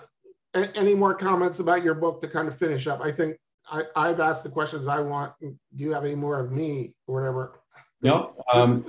[0.55, 3.01] any more comments about your book to kind of finish up?
[3.01, 3.37] I think
[3.71, 5.33] I, I've asked the questions I want.
[5.41, 7.61] Do you have any more of me or whatever?
[8.03, 8.33] No.
[8.53, 8.85] Um,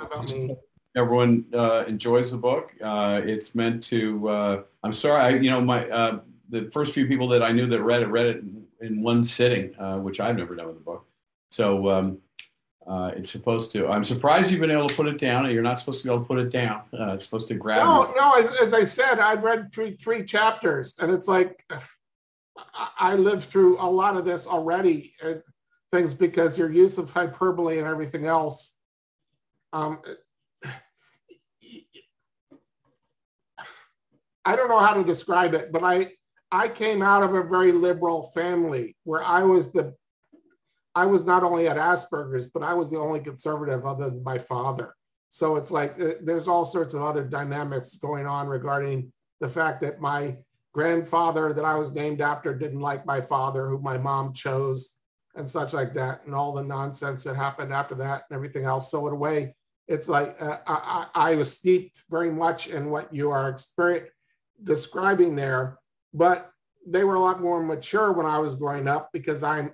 [0.96, 2.74] everyone uh, enjoys the book.
[2.82, 4.30] Uh, it's meant to.
[4.30, 6.20] Uh, I'm sorry, I, you know, my uh,
[6.50, 9.24] the first few people that I knew that read it read it in, in one
[9.24, 11.06] sitting, uh, which I've never done with the book.
[11.52, 12.20] So um,
[12.88, 13.88] uh, it's supposed to.
[13.88, 15.50] I'm surprised you've been able to put it down.
[15.52, 16.84] You're not supposed to be able to put it down.
[16.92, 17.84] it's supposed to grab.
[17.84, 18.34] No, no.
[18.34, 21.66] As, as I said, I've read three three chapters, and it's like
[22.98, 25.14] I lived through a lot of this already,
[25.92, 28.72] things because your use of hyperbole and everything else.
[29.74, 30.02] Um,
[34.46, 36.14] I don't know how to describe it, but I
[36.52, 39.94] I came out of a very liberal family where I was the
[40.96, 44.38] I was not only at Asperger's, but I was the only conservative other than my
[44.40, 44.96] father.
[45.30, 49.82] So it's like uh, there's all sorts of other dynamics going on regarding the fact
[49.82, 50.38] that my
[50.74, 54.92] grandfather that I was named after didn't like my father, who my mom chose,
[55.36, 58.92] and such like that, and all the nonsense that happened after that and everything else.
[58.92, 59.56] So in a way,
[59.88, 63.58] it's like uh, I, I, was steeped very much in what you are
[64.64, 65.80] describing there,
[66.14, 66.52] but
[66.86, 69.74] they were a lot more mature when I was growing up because I'm,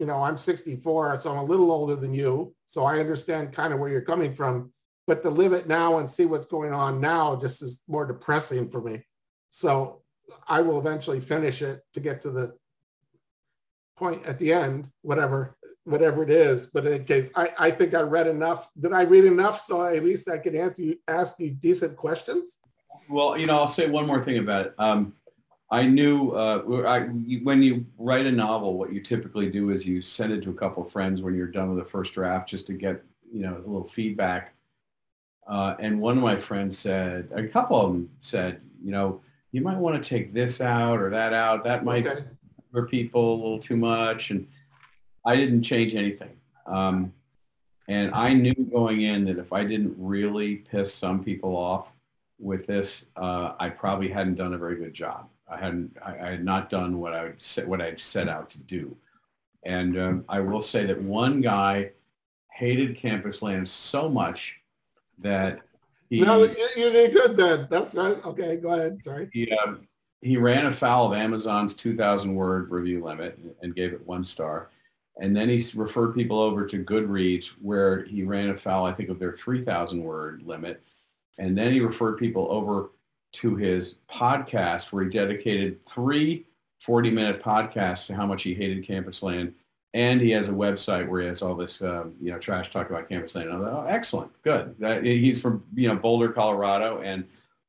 [0.00, 2.54] you know, I'm 64, so I'm a little older than you.
[2.66, 4.72] So I understand kind of where you're coming from.
[5.06, 8.68] But to live it now and see what's going on now just is more depressing
[8.68, 9.04] for me.
[9.50, 9.99] So
[10.48, 12.54] I will eventually finish it to get to the
[13.96, 16.66] point at the end, whatever whatever it is.
[16.66, 18.68] But in any case I, I think I read enough.
[18.78, 22.56] Did I read enough so at least I could answer you ask you decent questions?
[23.08, 24.74] Well, you know, I'll say one more thing about it.
[24.78, 25.14] Um,
[25.70, 27.00] I knew uh, I,
[27.42, 30.54] when you write a novel, what you typically do is you send it to a
[30.54, 33.02] couple of friends when you're done with the first draft, just to get
[33.32, 34.54] you know a little feedback.
[35.46, 39.20] Uh, and one of my friends said, a couple of them said, you know,
[39.52, 41.64] you might want to take this out or that out.
[41.64, 42.24] That might okay.
[42.72, 44.30] for people a little too much.
[44.30, 44.46] And
[45.24, 46.36] I didn't change anything.
[46.66, 47.12] Um,
[47.88, 51.88] And I knew going in that if I didn't really piss some people off
[52.38, 55.28] with this, uh, I probably hadn't done a very good job.
[55.48, 58.48] I hadn't, I, I had not done what I would set, what I set out
[58.50, 58.96] to do.
[59.64, 61.90] And um, I will say that one guy
[62.52, 64.60] hated Campusland so much
[65.18, 65.58] that
[66.10, 67.68] he, no, you, you did good then.
[67.70, 68.22] That's right.
[68.24, 69.02] Okay, go ahead.
[69.02, 69.30] Sorry.
[69.32, 69.88] He, um,
[70.20, 74.70] he ran afoul of Amazon's 2,000 word review limit and gave it one star.
[75.20, 79.18] And then he referred people over to Goodreads where he ran afoul, I think, of
[79.18, 80.82] their 3,000 word limit.
[81.38, 82.90] And then he referred people over
[83.32, 86.46] to his podcast where he dedicated three
[86.80, 89.54] 40 minute podcasts to how much he hated Campusland.
[89.92, 92.90] And he has a website where he has all this, um, you know, trash talk
[92.90, 93.48] about Campusland.
[93.48, 94.30] And I'm like, oh, excellent.
[94.42, 94.76] Good.
[94.78, 97.00] That, he's from, you know, Boulder, Colorado.
[97.00, 97.24] And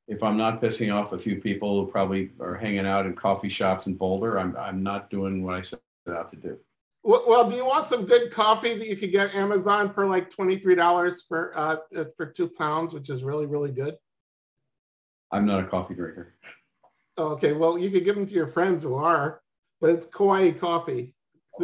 [0.07, 3.49] if I'm not pissing off a few people who probably are hanging out in coffee
[3.49, 5.79] shops in Boulder, I'm, I'm not doing what I set
[6.09, 6.59] out to do.
[7.03, 11.23] Well, do you want some good coffee that you could get Amazon for like $23
[11.27, 11.77] for, uh,
[12.15, 13.97] for two pounds, which is really, really good?
[15.31, 16.35] I'm not a coffee drinker.
[17.17, 19.41] Okay, well, you could give them to your friends who are,
[19.79, 21.15] but it's Kauai coffee.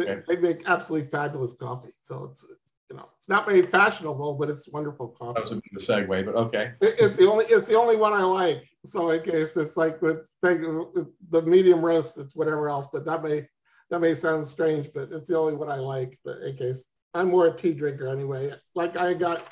[0.06, 0.22] Okay.
[0.28, 1.92] They, make absolutely fabulous coffee.
[2.02, 2.44] So it's,
[2.90, 5.34] you know, it's not very fashionable, but it's wonderful coffee.
[5.34, 6.72] That was a bit of a segue, but okay.
[6.80, 8.68] It, it's the only, it's the only one I like.
[8.86, 13.46] So I guess it's like with the medium roast, it's whatever else, but that may,
[13.90, 16.18] that may sound strange, but it's the only one I like.
[16.24, 16.84] But in case
[17.14, 18.52] I'm more a tea drinker anyway.
[18.74, 19.46] Like I got,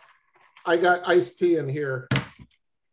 [0.64, 2.08] I got iced tea in here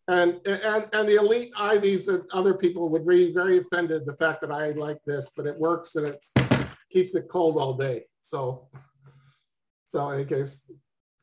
[0.08, 4.42] and, and, and the elite Ivies and other people would be very offended the fact
[4.42, 6.26] that I like this, but it works and it
[6.94, 8.06] keeps it cold all day.
[8.22, 8.68] So,
[9.84, 10.62] so in case,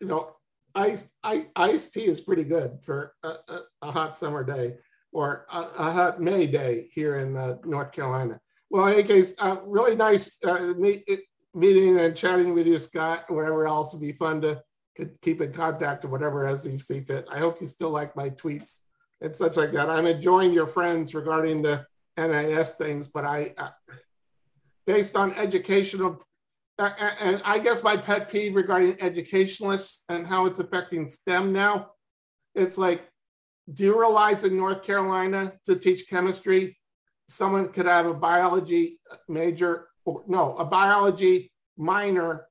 [0.01, 0.37] you know,
[0.75, 4.77] ice, ice, iced tea is pretty good for a, a, a hot summer day
[5.13, 8.41] or a, a, hot May day here in uh, North Carolina.
[8.71, 11.05] Well, in any case, uh, really nice uh, meet,
[11.55, 14.63] meeting and chatting with you, Scott, whatever else would be fun to
[15.23, 17.27] keep in contact or whatever as you see fit.
[17.31, 18.77] I hope you still like my tweets
[19.21, 19.91] and such like that.
[19.91, 21.87] I'm enjoying your friends regarding the
[22.17, 23.71] NIS things, but I, uh,
[24.87, 26.23] based on educational,
[26.79, 31.93] and I guess my pet peeve regarding educationalists and how it's affecting STEM now,
[32.55, 33.09] it's like,
[33.75, 36.77] do you realize in North Carolina to teach chemistry,
[37.29, 38.99] someone could have a biology
[39.29, 42.47] major, or no, a biology minor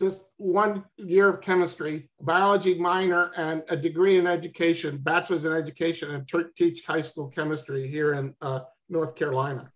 [0.00, 6.10] just one year of chemistry, biology minor, and a degree in education, bachelor's in education,
[6.12, 9.72] and teach high school chemistry here in uh, North Carolina.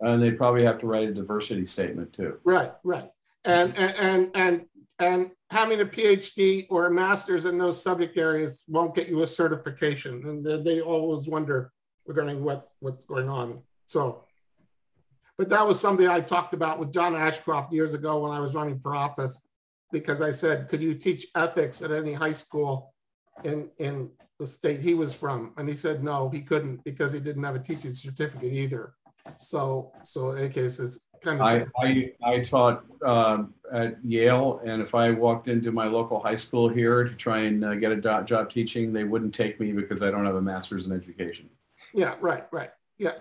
[0.00, 2.38] And they probably have to write a diversity statement too.
[2.44, 3.10] Right, right.
[3.44, 4.66] And and and and,
[4.98, 9.26] and having a PhD or a master's in those subject areas won't get you a
[9.26, 11.72] certification, and they always wonder
[12.06, 13.60] regarding what what's going on.
[13.86, 14.24] So,
[15.38, 18.54] but that was something I talked about with John Ashcroft years ago when I was
[18.54, 19.40] running for office
[19.92, 22.92] because I said, could you teach ethics at any high school
[23.44, 25.52] in, in the state he was from?
[25.56, 28.94] And he said, no, he couldn't because he didn't have a teaching certificate either.
[29.38, 31.46] So, so in case it's kind of.
[31.46, 36.36] I, I, I taught um, at Yale, and if I walked into my local high
[36.36, 39.72] school here to try and uh, get a job, job teaching, they wouldn't take me
[39.72, 41.48] because I don't have a master's in education.
[41.94, 42.70] Yeah, right, right.
[42.98, 43.12] Yeah,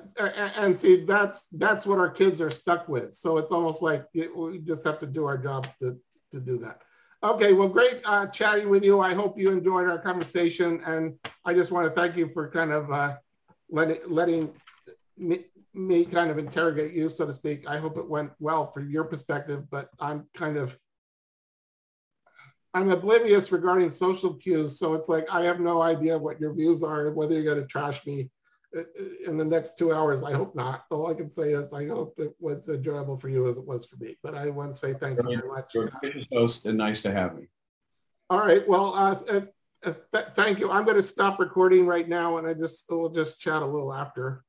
[0.56, 3.14] and see, that's that's what our kids are stuck with.
[3.14, 6.00] So it's almost like we just have to do our jobs to
[6.32, 6.82] to do that.
[7.26, 9.00] Okay, well, great uh, chatting with you.
[9.00, 10.82] I hope you enjoyed our conversation.
[10.86, 13.16] And I just want to thank you for kind of uh,
[13.70, 14.54] letting, letting
[15.18, 15.46] me,
[15.76, 17.68] me kind of interrogate you, so to speak.
[17.68, 20.78] I hope it went well from your perspective, but I'm kind of,
[22.74, 24.80] I'm oblivious regarding social cues.
[24.80, 27.62] So it's like, I have no idea what your views are, and whether you're going
[27.62, 28.30] to trash me
[29.26, 30.22] in the next two hours.
[30.24, 30.84] I hope not.
[30.92, 33.86] All I can say is I hope it was enjoyable for you as it was
[33.86, 34.18] for me.
[34.22, 35.74] But I want to say thank you very much.
[35.74, 35.92] You're
[36.34, 37.48] host and nice to have me.
[38.30, 38.68] All right.
[38.68, 40.72] Well, uh, uh, th thank you.
[40.72, 43.94] I'm going to stop recording right now, and I just we'll just chat a little
[43.94, 44.44] after.